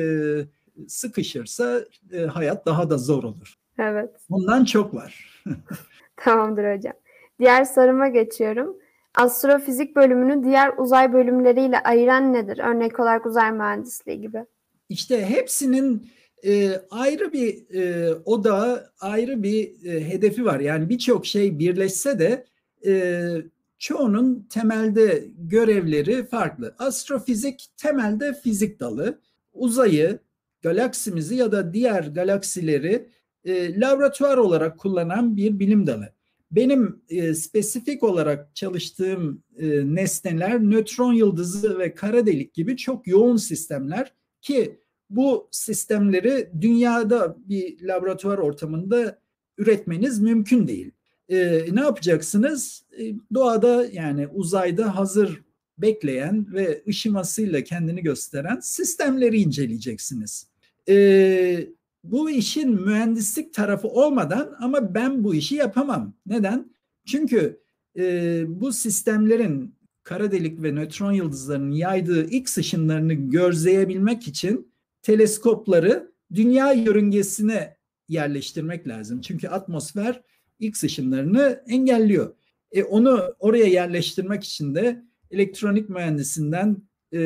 sıkışırsa 0.87 1.81
e, 2.13 2.21
hayat 2.21 2.65
daha 2.65 2.89
da 2.89 2.97
zor 2.97 3.23
olur. 3.23 3.55
Evet. 3.79 4.09
Bundan 4.29 4.65
çok 4.65 4.93
var. 4.93 5.43
Tamamdır 6.15 6.75
hocam. 6.75 6.93
Diğer 7.39 7.63
soruma 7.63 8.07
geçiyorum. 8.07 8.77
Astrofizik 9.15 9.95
bölümünü 9.95 10.43
diğer 10.43 10.73
uzay 10.77 11.13
bölümleriyle 11.13 11.79
ayıran 11.79 12.33
nedir? 12.33 12.59
Örnek 12.59 12.99
olarak 12.99 13.25
uzay 13.25 13.51
mühendisliği 13.51 14.21
gibi. 14.21 14.45
İşte 14.89 15.25
hepsinin 15.25 16.07
e, 16.45 16.71
ayrı 16.91 17.33
bir 17.33 17.75
e, 17.75 18.13
odağı, 18.25 18.91
ayrı 18.99 19.43
bir 19.43 19.85
e, 19.85 20.09
hedefi 20.09 20.45
var. 20.45 20.59
Yani 20.59 20.89
birçok 20.89 21.25
şey 21.25 21.59
birleşse 21.59 22.19
de 22.19 22.45
e, 22.85 23.31
çoğunun 23.77 24.47
temelde 24.49 25.25
görevleri 25.37 26.25
farklı. 26.25 26.75
Astrofizik 26.79 27.67
temelde 27.77 28.33
fizik 28.33 28.79
dalı. 28.79 29.19
Uzayı, 29.53 30.19
galaksimizi 30.61 31.35
ya 31.35 31.51
da 31.51 31.73
diğer 31.73 32.03
galaksileri 32.03 33.09
e, 33.45 33.79
laboratuvar 33.79 34.37
olarak 34.37 34.79
kullanan 34.79 35.37
bir 35.37 35.59
bilim 35.59 35.87
dalı. 35.87 36.09
Benim 36.51 37.01
e, 37.09 37.33
spesifik 37.33 38.03
olarak 38.03 38.55
çalıştığım 38.55 39.43
e, 39.57 39.95
nesneler 39.95 40.63
nötron 40.63 41.13
yıldızı 41.13 41.79
ve 41.79 41.95
kara 41.95 42.25
delik 42.25 42.53
gibi 42.53 42.77
çok 42.77 43.07
yoğun 43.07 43.37
sistemler 43.37 44.13
ki 44.41 44.79
bu 45.09 45.47
sistemleri 45.51 46.49
dünyada 46.61 47.37
bir 47.45 47.81
laboratuvar 47.81 48.37
ortamında 48.37 49.19
üretmeniz 49.57 50.19
mümkün 50.19 50.67
değil. 50.67 50.91
E, 51.29 51.65
ne 51.71 51.81
yapacaksınız? 51.81 52.83
E, 52.99 53.13
doğada 53.33 53.85
yani 53.91 54.27
uzayda 54.27 54.95
hazır 54.95 55.41
bekleyen 55.77 56.53
ve 56.53 56.83
ışımasıyla 56.87 57.63
kendini 57.63 58.01
gösteren 58.01 58.59
sistemleri 58.59 59.41
inceleyeceksiniz. 59.41 60.47
E, 60.89 61.67
bu 62.03 62.29
işin 62.29 62.81
mühendislik 62.81 63.53
tarafı 63.53 63.87
olmadan 63.87 64.55
ama 64.59 64.93
ben 64.95 65.23
bu 65.23 65.35
işi 65.35 65.55
yapamam. 65.55 66.13
Neden? 66.25 66.71
Çünkü 67.05 67.59
e, 67.97 68.43
bu 68.47 68.73
sistemlerin 68.73 69.75
kara 70.03 70.31
delik 70.31 70.63
ve 70.63 70.75
nötron 70.75 71.11
yıldızlarının 71.11 71.71
yaydığı 71.71 72.25
X 72.29 72.57
ışınlarını 72.57 73.13
gözleyebilmek 73.13 74.27
için 74.27 74.71
teleskopları 75.01 76.11
dünya 76.33 76.73
yörüngesine 76.73 77.77
yerleştirmek 78.07 78.87
lazım. 78.87 79.21
Çünkü 79.21 79.47
atmosfer 79.47 80.21
X 80.59 80.83
ışınlarını 80.83 81.63
engelliyor. 81.67 82.33
E 82.71 82.83
onu 82.83 83.35
oraya 83.39 83.65
yerleştirmek 83.65 84.43
için 84.43 84.75
de 84.75 85.03
elektronik 85.31 85.89
mühendisinden 85.89 86.77
e, 87.13 87.21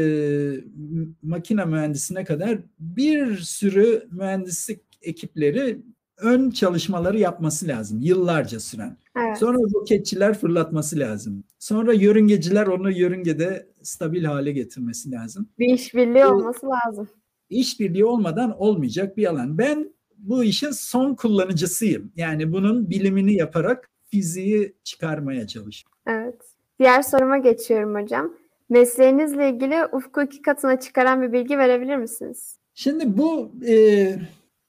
makine 1.24 1.66
mühendisine 1.66 2.24
kadar 2.24 2.60
bir 2.80 3.38
sürü 3.38 4.08
mühendislik 4.12 4.80
ekipleri 5.02 5.80
ön 6.18 6.50
çalışmaları 6.50 7.20
yapması 7.20 7.68
lazım. 7.68 8.00
Yıllarca 8.02 8.60
süren. 8.60 8.98
Evet. 9.18 9.38
Sonra 9.38 9.58
roketçiler 9.58 10.38
fırlatması 10.38 11.00
lazım. 11.00 11.44
Sonra 11.60 11.94
yörüngeciler 11.94 12.68
onu 12.68 12.92
yörüngede 12.92 13.68
stabil 13.82 14.24
hale 14.24 14.52
getirmesi 14.52 15.12
lazım. 15.12 15.50
Bir 15.60 15.74
işbirliği 15.74 16.26
olması 16.26 16.66
lazım. 16.68 17.10
İşbirliği 17.50 18.06
olmadan 18.06 18.60
olmayacak 18.62 19.18
bir 19.18 19.30
alan. 19.30 19.58
Ben 19.58 19.94
bu 20.24 20.44
işin 20.44 20.72
son 20.72 21.16
kullanıcısıyım. 21.16 22.12
Yani 22.16 22.52
bunun 22.52 22.90
bilimini 22.90 23.34
yaparak 23.34 23.90
fiziği 24.12 24.74
çıkarmaya 24.84 25.48
çalışıyorum. 25.48 25.98
Evet. 26.08 26.42
Diğer 26.80 27.02
soruma 27.02 27.38
geçiyorum 27.38 27.96
hocam. 27.96 28.34
Mesleğinizle 28.70 29.50
ilgili 29.50 29.86
ufku 29.92 30.22
iki 30.22 30.42
katına 30.42 30.80
çıkaran 30.80 31.22
bir 31.22 31.34
bilgi 31.34 31.58
verebilir 31.58 31.98
misiniz? 31.98 32.58
Şimdi 32.74 33.18
bu 33.18 33.52
e, 33.68 34.16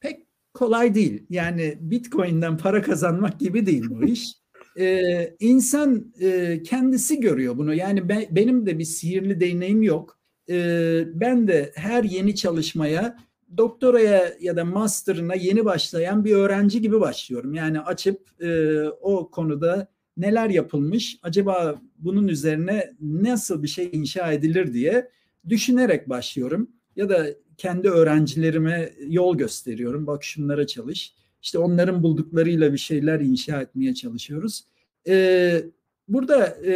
pek 0.01 0.27
kolay 0.55 0.95
değil. 0.95 1.27
Yani 1.31 1.79
Bitcoin'den 1.81 2.57
para 2.59 2.83
kazanmak 2.83 3.41
gibi 3.41 3.67
değil 3.67 3.85
bu 3.91 4.05
iş. 4.05 4.33
Ee, 4.79 5.37
insan 5.41 6.13
e, 6.21 6.63
kendisi 6.63 7.21
görüyor 7.21 7.59
bunu. 7.59 7.75
Yani 7.75 8.09
ben, 8.09 8.25
benim 8.31 8.67
de 8.67 8.79
bir 8.79 8.85
sihirli 8.85 9.41
değneğim 9.41 9.83
yok. 9.83 10.19
Ee, 10.51 11.05
ben 11.15 11.49
de 11.49 11.73
her 11.75 12.05
yeni 12.05 12.35
çalışmaya 12.35 13.17
doktoraya 13.57 14.35
ya 14.41 14.57
da 14.57 14.65
master'ına 14.65 15.35
yeni 15.35 15.65
başlayan 15.65 16.25
bir 16.25 16.35
öğrenci 16.35 16.81
gibi 16.81 17.01
başlıyorum. 17.01 17.55
Yani 17.55 17.81
açıp 17.81 18.43
e, 18.43 18.81
o 18.89 19.31
konuda 19.31 19.89
neler 20.17 20.51
yapılmış, 20.51 21.19
acaba 21.23 21.81
bunun 21.99 22.29
üzerine 22.29 22.95
nasıl 23.01 23.63
bir 23.63 23.69
şey 23.69 23.91
inşa 23.93 24.33
edilir 24.33 24.73
diye 24.75 25.11
düşünerek 25.49 26.09
başlıyorum. 26.09 26.71
Ya 26.97 27.09
da 27.09 27.27
kendi 27.57 27.89
öğrencilerime 27.89 28.93
yol 29.09 29.39
gösteriyorum. 29.39 30.07
Bak 30.07 30.25
şunlara 30.25 30.67
çalış. 30.67 31.15
İşte 31.43 31.59
onların 31.59 32.03
bulduklarıyla 32.03 32.73
bir 32.73 32.79
şeyler 32.79 33.21
inşa 33.21 33.61
etmeye 33.61 33.95
çalışıyoruz. 33.95 34.65
Ee, 35.09 35.65
burada 36.09 36.47
e, 36.47 36.75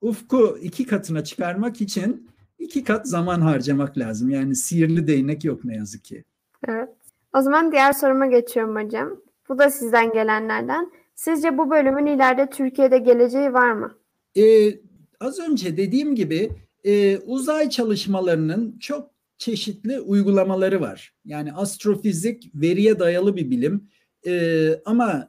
ufku 0.00 0.58
iki 0.62 0.86
katına 0.86 1.24
çıkarmak 1.24 1.80
için 1.80 2.28
iki 2.58 2.84
kat 2.84 3.08
zaman 3.08 3.40
harcamak 3.40 3.98
lazım. 3.98 4.30
Yani 4.30 4.56
sihirli 4.56 5.06
değnek 5.06 5.44
yok 5.44 5.64
ne 5.64 5.76
yazık 5.76 6.04
ki. 6.04 6.24
Evet. 6.68 6.88
O 7.34 7.40
zaman 7.40 7.72
diğer 7.72 7.92
soruma 7.92 8.26
geçiyorum 8.26 8.76
hocam. 8.76 9.20
Bu 9.48 9.58
da 9.58 9.70
sizden 9.70 10.12
gelenlerden. 10.12 10.92
Sizce 11.14 11.58
bu 11.58 11.70
bölümün 11.70 12.06
ileride 12.06 12.50
Türkiye'de 12.50 12.98
geleceği 12.98 13.52
var 13.52 13.72
mı? 13.72 13.94
Ee, 14.36 14.74
az 15.20 15.38
önce 15.38 15.76
dediğim 15.76 16.14
gibi 16.14 16.50
e, 16.84 17.18
uzay 17.18 17.70
çalışmalarının 17.70 18.78
çok 18.78 19.10
çeşitli 19.38 20.00
uygulamaları 20.00 20.80
var. 20.80 21.14
Yani 21.24 21.52
astrofizik 21.52 22.50
veriye 22.54 22.98
dayalı 22.98 23.36
bir 23.36 23.50
bilim 23.50 23.88
e, 24.26 24.70
ama 24.84 25.28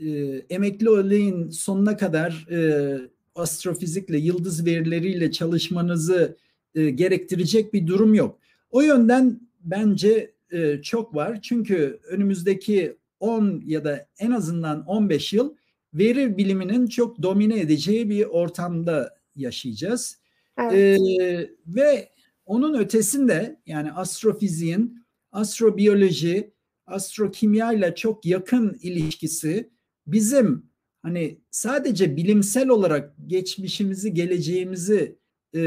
e, 0.00 0.08
emekli 0.50 0.90
olayın 0.90 1.50
sonuna 1.50 1.96
kadar 1.96 2.46
e, 2.50 2.98
astrofizikle, 3.38 4.18
yıldız 4.18 4.66
verileriyle 4.66 5.32
çalışmanızı 5.32 6.36
e, 6.74 6.90
gerektirecek 6.90 7.74
bir 7.74 7.86
durum 7.86 8.14
yok. 8.14 8.38
O 8.70 8.80
yönden 8.80 9.40
bence 9.60 10.32
e, 10.50 10.82
çok 10.82 11.14
var. 11.14 11.38
Çünkü 11.42 12.00
önümüzdeki 12.08 12.96
10 13.20 13.62
ya 13.66 13.84
da 13.84 14.06
en 14.18 14.30
azından 14.30 14.84
15 14.86 15.32
yıl 15.32 15.54
veri 15.94 16.36
biliminin 16.38 16.86
çok 16.86 17.22
domine 17.22 17.60
edeceği 17.60 18.10
bir 18.10 18.24
ortamda 18.24 19.16
yaşayacağız. 19.36 20.18
Evet. 20.58 20.74
Ee, 20.74 21.50
ve 21.66 22.08
onun 22.46 22.74
ötesinde 22.74 23.60
yani 23.66 23.92
astrofiziğin, 23.92 25.04
astrobiyoloji, 25.32 26.52
astrokimya 26.86 27.72
ile 27.72 27.94
çok 27.94 28.26
yakın 28.26 28.78
ilişkisi 28.82 29.70
bizim 30.06 30.67
hani 31.08 31.38
sadece 31.50 32.16
bilimsel 32.16 32.68
olarak 32.68 33.14
geçmişimizi, 33.26 34.14
geleceğimizi 34.14 35.18
e, 35.54 35.60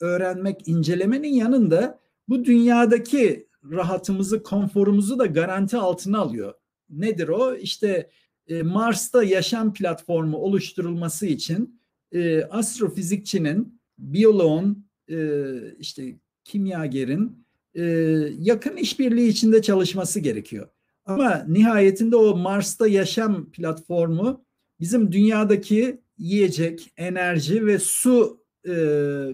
öğrenmek, 0.00 0.68
incelemenin 0.68 1.34
yanında 1.34 2.00
bu 2.28 2.44
dünyadaki 2.44 3.48
rahatımızı, 3.70 4.42
konforumuzu 4.42 5.18
da 5.18 5.26
garanti 5.26 5.76
altına 5.76 6.18
alıyor. 6.18 6.54
Nedir 6.90 7.28
o? 7.28 7.54
İşte 7.54 8.10
e, 8.48 8.62
Mars'ta 8.62 9.24
yaşam 9.24 9.72
platformu 9.72 10.36
oluşturulması 10.36 11.26
için 11.26 11.80
e, 12.12 12.44
astrofizikçinin, 12.44 13.80
biyoloğun, 13.98 14.86
e, 15.10 15.48
işte 15.78 16.18
kimyagerin 16.44 17.46
e, 17.74 17.82
yakın 18.38 18.76
işbirliği 18.76 19.28
içinde 19.28 19.62
çalışması 19.62 20.20
gerekiyor. 20.20 20.68
Ama 21.06 21.44
nihayetinde 21.48 22.16
o 22.16 22.36
Mars'ta 22.36 22.86
yaşam 22.86 23.50
platformu 23.50 24.44
bizim 24.80 25.12
dünyadaki 25.12 26.00
yiyecek, 26.18 26.92
enerji 26.96 27.66
ve 27.66 27.78
su 27.78 28.44
e, 28.68 28.74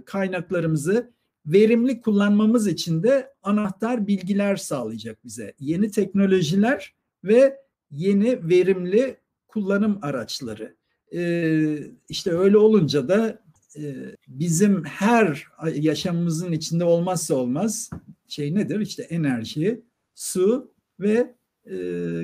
kaynaklarımızı 0.04 1.12
verimli 1.46 2.00
kullanmamız 2.00 2.66
için 2.66 3.02
de 3.02 3.32
anahtar 3.42 4.06
bilgiler 4.06 4.56
sağlayacak 4.56 5.24
bize. 5.24 5.54
Yeni 5.58 5.90
teknolojiler 5.90 6.94
ve 7.24 7.56
yeni 7.90 8.48
verimli 8.48 9.16
kullanım 9.48 9.98
araçları. 10.02 10.76
Ee, 11.14 11.78
işte 12.08 12.30
öyle 12.30 12.56
olunca 12.58 13.08
da 13.08 13.42
e, 13.76 13.94
bizim 14.28 14.84
her 14.84 15.46
yaşamımızın 15.74 16.52
içinde 16.52 16.84
olmazsa 16.84 17.34
olmaz 17.34 17.90
şey 18.28 18.54
nedir? 18.54 18.80
İşte 18.80 19.02
enerji, 19.02 19.82
su 20.14 20.74
ve 21.00 21.34
e, 21.70 21.74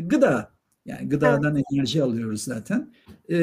gıda. 0.00 0.56
Yani 0.86 1.08
gıdadan 1.08 1.54
evet. 1.54 1.64
enerji 1.72 2.02
alıyoruz 2.02 2.42
zaten. 2.42 2.92
E, 3.30 3.36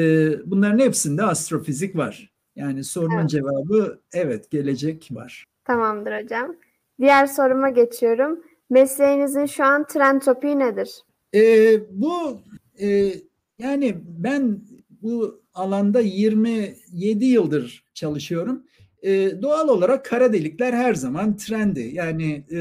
bunların 0.50 0.78
hepsinde 0.78 1.22
astrofizik 1.22 1.96
var. 1.96 2.32
Yani 2.56 2.84
sorunun 2.84 3.18
evet. 3.20 3.30
cevabı 3.30 4.00
evet 4.12 4.50
gelecek 4.50 5.08
var. 5.12 5.44
Tamamdır 5.64 6.22
hocam. 6.22 6.56
Diğer 7.00 7.26
soruma 7.26 7.70
geçiyorum. 7.70 8.40
Mesleğinizin 8.70 9.46
şu 9.46 9.64
an 9.64 9.86
trend 9.86 10.20
topiği 10.20 10.58
nedir? 10.58 10.90
Ee, 11.34 11.80
bu 11.90 12.40
e, 12.80 13.14
yani 13.58 13.96
ben 14.06 14.60
bu 15.02 15.42
alanda 15.54 16.00
27 16.00 17.24
yıldır 17.24 17.84
çalışıyorum. 17.94 18.66
Ee, 19.02 19.42
doğal 19.42 19.68
olarak 19.68 20.04
kara 20.04 20.32
delikler 20.32 20.72
her 20.72 20.94
zaman 20.94 21.36
trendi. 21.36 21.80
Yani 21.80 22.44
e, 22.50 22.58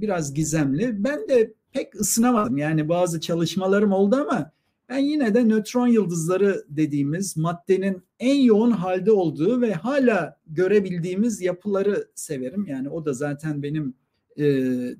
biraz 0.00 0.34
gizemli. 0.34 1.04
Ben 1.04 1.28
de 1.28 1.52
pek 1.76 1.94
ısınamadım. 1.94 2.56
Yani 2.56 2.88
bazı 2.88 3.20
çalışmalarım 3.20 3.92
oldu 3.92 4.16
ama 4.16 4.50
ben 4.88 4.98
yine 4.98 5.34
de 5.34 5.48
nötron 5.48 5.86
yıldızları 5.86 6.64
dediğimiz 6.68 7.36
maddenin 7.36 8.02
en 8.18 8.34
yoğun 8.34 8.70
halde 8.70 9.12
olduğu 9.12 9.60
ve 9.60 9.72
hala 9.72 10.36
görebildiğimiz 10.46 11.40
yapıları 11.40 12.08
severim. 12.14 12.66
Yani 12.66 12.88
o 12.88 13.04
da 13.04 13.12
zaten 13.12 13.62
benim 13.62 13.94
e, 14.38 14.44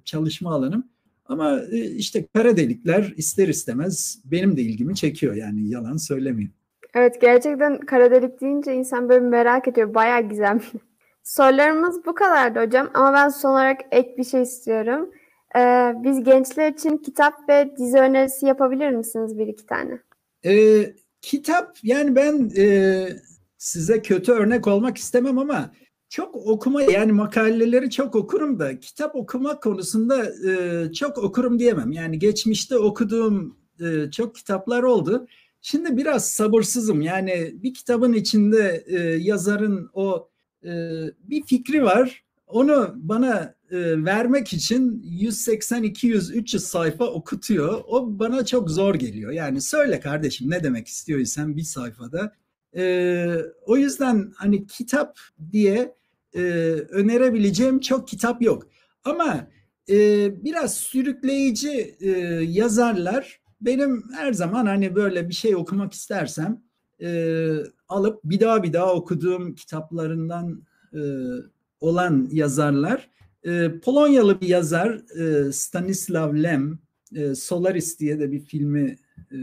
çalışma 0.05 0.55
alanım. 0.55 0.87
Ama 1.27 1.61
e, 1.61 1.91
işte 1.91 2.27
kara 2.35 2.57
delikler 2.57 3.15
ister 3.17 3.49
istemez 3.49 4.19
benim 4.25 4.57
de 4.57 4.63
ilgimi 4.63 4.97
çekiyor 4.97 5.35
yani 5.35 5.71
yalan 5.71 5.97
söylemeyeyim. 5.97 6.53
Evet 6.95 7.21
gerçekten 7.21 7.79
kara 7.79 8.11
delik 8.11 8.41
deyince 8.41 8.75
insan 8.75 9.09
böyle 9.09 9.25
merak 9.25 9.69
ediyor. 9.69 9.95
Bayağı 9.95 10.29
gizemli. 10.29 10.63
Sorularımız 11.23 12.07
bu 12.07 12.15
kadardı 12.15 12.67
hocam 12.67 12.91
ama 12.95 13.13
ben 13.13 13.29
son 13.29 13.51
olarak 13.51 13.81
ek 13.91 14.15
bir 14.19 14.25
şey 14.25 14.43
istiyorum. 14.43 15.11
Ee, 15.57 15.95
biz 16.05 16.25
gençler 16.25 16.73
için 16.73 16.97
kitap 16.97 17.49
ve 17.49 17.75
dizi 17.79 17.99
önerisi 17.99 18.47
yapabilir 18.47 18.91
misiniz 18.91 19.39
bir 19.39 19.47
iki 19.47 19.67
tane? 19.67 20.01
Ee, 20.45 20.95
kitap 21.23 21.77
yani 21.83 22.17
ben 22.17 22.51
e, 22.57 23.09
size 23.59 24.03
kötü 24.03 24.33
örnek 24.33 24.67
olmak 24.67 24.99
istemem 24.99 25.39
ama 25.39 25.71
çok 26.09 26.37
okuma 26.37 26.83
yani 26.83 27.13
makaleleri 27.13 27.91
çok 27.91 28.15
okurum 28.15 28.59
da 28.59 28.81
kitap 28.81 29.17
okuma 29.17 29.61
konusunda 29.61 30.25
e, 30.51 30.93
çok 30.93 31.19
okurum 31.19 31.59
diyemem. 31.59 31.93
Yani 31.93 32.19
geçmişte 32.19 32.79
okuduğum 32.79 33.57
e, 33.81 34.11
çok 34.11 34.35
kitaplar 34.35 34.83
oldu. 34.83 35.27
Şimdi 35.63 35.97
biraz 35.97 36.29
sabırsızım. 36.29 37.01
Yani 37.01 37.53
bir 37.63 37.75
kitabın 37.75 38.13
içinde 38.13 38.85
e, 38.87 38.99
yazarın 39.01 39.91
o 39.95 40.29
e, 40.65 40.71
bir 41.19 41.43
fikri 41.43 41.83
var. 41.83 42.26
Onu 42.47 42.93
bana 42.97 43.55
e, 43.71 44.05
vermek 44.05 44.53
için 44.53 45.03
180, 45.05 45.83
200, 45.83 46.31
300 46.31 46.65
sayfa 46.65 47.05
okutuyor. 47.05 47.83
O 47.87 48.19
bana 48.19 48.47
çok 48.47 48.71
zor 48.71 48.95
geliyor. 48.95 49.33
Yani 49.33 49.61
söyle 49.61 50.01
kardeşim 50.01 50.51
ne 50.51 50.65
demek 50.65 50.89
istiyorsan 50.89 51.57
bir 51.57 51.63
sayfada. 51.63 52.33
E, 52.77 53.37
o 53.67 53.77
yüzden 53.77 54.33
hani 54.37 54.67
kitap 54.67 55.19
diye 55.53 55.95
e, 56.35 56.41
önerebileceğim 56.91 57.81
çok 57.81 58.09
kitap 58.09 58.43
yok. 58.43 58.67
Ama 59.05 59.47
e, 59.89 59.97
biraz 60.45 60.75
sürükleyici 60.75 61.97
e, 62.01 62.11
yazarlar 62.45 63.41
benim 63.61 64.05
her 64.15 64.33
zaman 64.33 64.67
hani 64.67 64.95
böyle 64.95 65.29
bir 65.29 65.35
şey 65.35 65.57
okumak 65.57 65.93
istersem 65.93 66.63
e, 67.03 67.51
alıp 67.89 68.21
bir 68.25 68.41
daha 68.41 68.63
bir 68.63 68.73
daha 68.73 68.95
okuduğum 68.95 69.55
kitaplarından 69.55 70.63
e, 70.93 71.01
olan 71.81 72.29
yazarlar. 72.33 73.11
E, 73.45 73.71
Polonyalı 73.85 74.41
bir 74.41 74.49
yazar 74.49 75.19
e, 75.21 75.53
Stanislav 75.53 76.35
Lem, 76.35 76.79
e, 77.15 77.35
Solaris 77.35 78.01
diye 78.01 78.21
de 78.21 78.33
bir 78.33 78.41
filmi 78.41 78.97
e, 79.33 79.37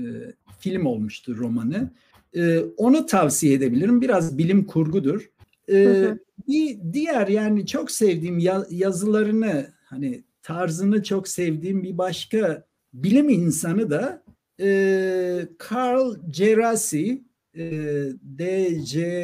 film 0.59 0.85
olmuştu 0.85 1.37
romanı. 1.37 1.89
E, 2.35 2.59
onu 2.59 3.05
tavsiye 3.05 3.53
edebilirim. 3.53 4.01
Biraz 4.01 4.37
bilim 4.37 4.65
kurgudur. 4.65 5.29
E, 5.69 6.07
Bir 6.47 6.77
diğer 6.93 7.27
yani 7.27 7.65
çok 7.65 7.91
sevdiğim 7.91 8.39
yazılarını 8.69 9.67
hani 9.85 10.23
tarzını 10.41 11.03
çok 11.03 11.27
sevdiğim 11.27 11.83
bir 11.83 11.97
başka 11.97 12.65
bilim 12.93 13.29
insanı 13.29 13.89
da 13.89 14.23
e, 14.59 14.67
Carl 15.71 16.15
Gerasi 16.29 17.23
e, 17.57 17.61
D-C-R-A-S-S-I 18.23 19.23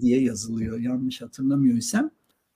diye 0.00 0.22
yazılıyor 0.22 0.78
yanlış 0.78 1.22
hatırlamıyorsam. 1.22 2.10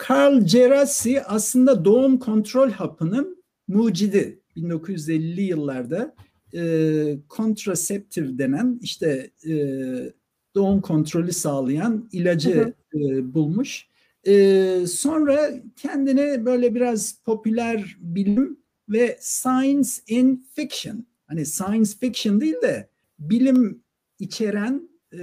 Carl 0.08 0.40
Gerasi 0.46 1.22
aslında 1.22 1.84
doğum 1.84 2.18
kontrol 2.18 2.70
hapının 2.70 3.44
mucidi. 3.68 4.40
1950'li 4.56 5.42
yıllarda 5.42 6.14
e, 6.54 7.18
kontraseptif 7.28 8.38
denen 8.38 8.78
işte 8.82 9.30
e, 9.48 9.54
doğum 10.54 10.80
kontrolü 10.80 11.32
sağlayan 11.32 12.08
ilacı. 12.12 12.74
E, 12.94 13.34
bulmuş. 13.34 13.88
E, 14.26 14.86
sonra 14.88 15.50
kendini 15.76 16.44
böyle 16.44 16.74
biraz 16.74 17.18
popüler 17.24 17.96
bilim 18.00 18.58
ve 18.88 19.18
science 19.20 19.90
in 20.08 20.46
fiction 20.54 21.06
hani 21.26 21.46
science 21.46 21.90
fiction 22.00 22.40
değil 22.40 22.62
de 22.62 22.88
bilim 23.18 23.82
içeren 24.18 24.88
e, 25.12 25.18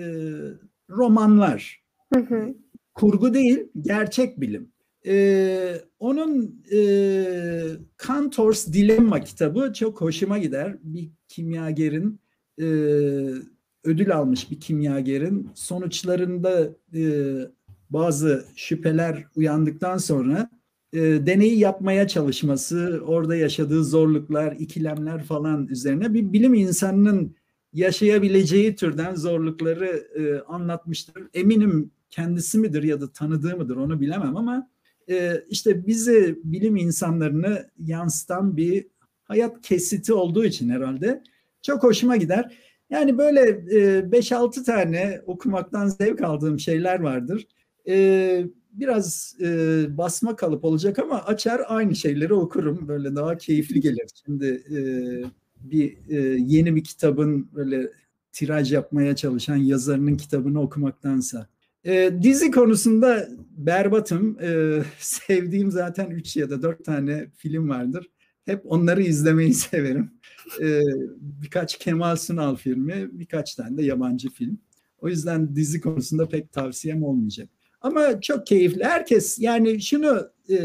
romanlar. 0.89 1.83
Hı 2.13 2.19
hı. 2.19 2.55
Kurgu 2.93 3.33
değil, 3.33 3.67
gerçek 3.81 4.41
bilim. 4.41 4.71
E, 5.05 5.81
onun 5.99 6.63
e, 6.73 6.81
Cantor's 8.07 8.67
Dilemma 8.67 9.19
kitabı 9.19 9.73
çok 9.73 10.01
hoşuma 10.01 10.37
gider. 10.37 10.77
Bir 10.83 11.09
kimyagerin 11.27 12.19
e, 12.59 12.65
ödül 13.83 14.15
almış 14.15 14.51
bir 14.51 14.59
kimyagerin 14.59 15.49
sonuçlarında 15.55 16.69
e, 16.95 17.03
bazı 17.89 18.45
şüpheler 18.55 19.25
uyandıktan 19.35 19.97
sonra 19.97 20.49
e, 20.93 20.99
deneyi 20.99 21.60
yapmaya 21.60 22.08
çalışması, 22.08 23.01
orada 23.06 23.36
yaşadığı 23.36 23.84
zorluklar, 23.84 24.56
ikilemler 24.60 25.23
falan 25.23 25.67
üzerine 25.67 26.13
bir 26.13 26.34
bilim 26.34 26.54
insanının 26.54 27.36
yaşayabileceği 27.73 28.75
türden 28.75 29.15
zorlukları 29.15 30.08
e, 30.15 30.41
anlatmıştır. 30.41 31.23
Eminim 31.34 31.91
kendisi 32.10 32.58
midir 32.58 32.84
ya 32.84 33.01
da 33.01 33.12
tanıdığı 33.12 33.58
mıdır 33.58 33.75
onu 33.75 34.01
bilemem 34.01 34.38
ama 34.38 34.69
e, 35.10 35.43
işte 35.49 35.88
bizi 35.88 36.39
bilim 36.43 36.75
insanlarını 36.75 37.69
yansıtan 37.80 38.58
bir 38.58 38.88
hayat 39.23 39.62
kesiti 39.62 40.13
olduğu 40.13 40.45
için 40.45 40.69
herhalde 40.69 41.23
çok 41.62 41.84
hoşuma 41.84 42.17
gider. 42.17 42.58
Yani 42.89 43.17
böyle 43.17 43.41
e, 43.41 43.99
5-6 43.99 44.63
tane 44.63 45.21
okumaktan 45.25 45.88
zevk 45.88 46.21
aldığım 46.21 46.60
şeyler 46.60 46.99
vardır. 46.99 47.47
Biraz 48.71 49.36
e, 49.41 49.86
basma 49.97 50.36
kalıp 50.36 50.63
olacak 50.65 50.99
ama 50.99 51.23
açar 51.23 51.62
aynı 51.67 51.95
şeyleri 51.95 52.34
okurum. 52.34 52.88
Böyle 52.88 53.15
daha 53.15 53.38
keyifli 53.38 53.81
gelir. 53.81 54.10
Şimdi 54.25 54.63
e, 54.71 54.79
bir 55.60 55.97
e, 56.10 56.17
yeni 56.39 56.75
bir 56.75 56.84
kitabın 56.84 57.49
böyle 57.55 57.91
tiraj 58.31 58.73
yapmaya 58.73 59.15
çalışan 59.15 59.55
yazarının 59.55 60.17
kitabını 60.17 60.62
okumaktansa. 60.62 61.47
E, 61.86 62.12
dizi 62.21 62.51
konusunda 62.51 63.29
berbatım. 63.57 64.38
E, 64.41 64.81
sevdiğim 64.99 65.71
zaten 65.71 66.10
3 66.10 66.38
ya 66.38 66.49
da 66.49 66.62
4 66.62 66.86
tane 66.86 67.27
film 67.38 67.69
vardır. 67.69 68.10
Hep 68.45 68.62
onları 68.65 69.03
izlemeyi 69.03 69.53
severim. 69.53 70.12
E, 70.62 70.81
birkaç 71.19 71.77
Kemal 71.77 72.15
Sunal 72.15 72.55
filmi, 72.55 73.10
birkaç 73.12 73.55
tane 73.55 73.77
de 73.77 73.84
yabancı 73.84 74.29
film. 74.29 74.60
O 74.97 75.10
yüzden 75.10 75.55
dizi 75.55 75.81
konusunda 75.81 76.27
pek 76.27 76.51
tavsiyem 76.51 77.03
olmayacak. 77.03 77.49
Ama 77.81 78.21
çok 78.21 78.47
keyifli. 78.47 78.83
Herkes 78.83 79.39
yani 79.39 79.81
şunu 79.81 80.29
e, 80.49 80.57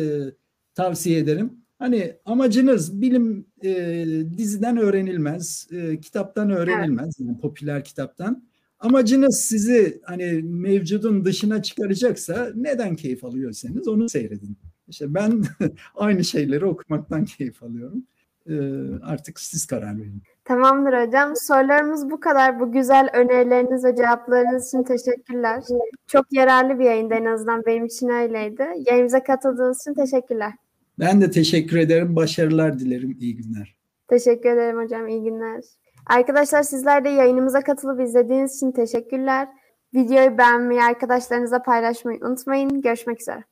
tavsiye 0.74 1.18
ederim. 1.18 1.52
Hani 1.78 2.16
amacınız 2.24 3.00
bilim 3.00 3.46
e, 3.64 4.04
diziden 4.36 4.76
öğrenilmez, 4.76 5.68
e, 5.72 6.00
kitaptan 6.00 6.50
öğrenilmez, 6.50 7.06
evet. 7.06 7.28
yani 7.28 7.40
popüler 7.40 7.84
kitaptan. 7.84 8.46
Amacınız 8.78 9.40
sizi 9.40 10.00
hani 10.04 10.42
mevcudun 10.42 11.24
dışına 11.24 11.62
çıkaracaksa 11.62 12.52
neden 12.54 12.96
keyif 12.96 13.24
alıyorsanız 13.24 13.88
onu 13.88 14.08
seyredin. 14.08 14.56
İşte 14.88 15.14
ben 15.14 15.44
aynı 15.94 16.24
şeyleri 16.24 16.64
okumaktan 16.64 17.24
keyif 17.24 17.62
alıyorum. 17.62 18.06
Ee, 18.48 18.54
artık 19.02 19.40
siz 19.40 19.66
karar 19.66 19.98
verin. 19.98 20.22
Tamamdır 20.46 21.06
hocam. 21.06 21.36
Sorularımız 21.36 22.10
bu 22.10 22.20
kadar. 22.20 22.60
Bu 22.60 22.72
güzel 22.72 23.10
önerileriniz 23.12 23.84
ve 23.84 23.96
cevaplarınız 23.96 24.68
için 24.68 24.82
teşekkürler. 24.82 25.62
Çok 26.06 26.32
yararlı 26.32 26.78
bir 26.78 26.84
yayında 26.84 27.14
en 27.14 27.24
azından 27.24 27.66
benim 27.66 27.84
için 27.84 28.08
öyleydi. 28.08 28.66
Yayınımıza 28.90 29.22
katıldığınız 29.22 29.80
için 29.80 29.94
teşekkürler. 29.94 30.52
Ben 30.98 31.20
de 31.20 31.30
teşekkür 31.30 31.76
ederim. 31.76 32.16
Başarılar 32.16 32.78
dilerim. 32.78 33.16
İyi 33.20 33.36
günler. 33.36 33.76
Teşekkür 34.08 34.50
ederim 34.50 34.78
hocam. 34.78 35.08
İyi 35.08 35.22
günler. 35.22 35.64
Arkadaşlar 36.06 36.62
sizler 36.62 37.04
de 37.04 37.08
yayınımıza 37.08 37.60
katılıp 37.60 38.00
izlediğiniz 38.00 38.56
için 38.56 38.72
teşekkürler. 38.72 39.48
Videoyu 39.94 40.38
beğenmeyi, 40.38 40.82
arkadaşlarınıza 40.82 41.62
paylaşmayı 41.62 42.18
unutmayın. 42.22 42.80
Görüşmek 42.82 43.20
üzere. 43.20 43.44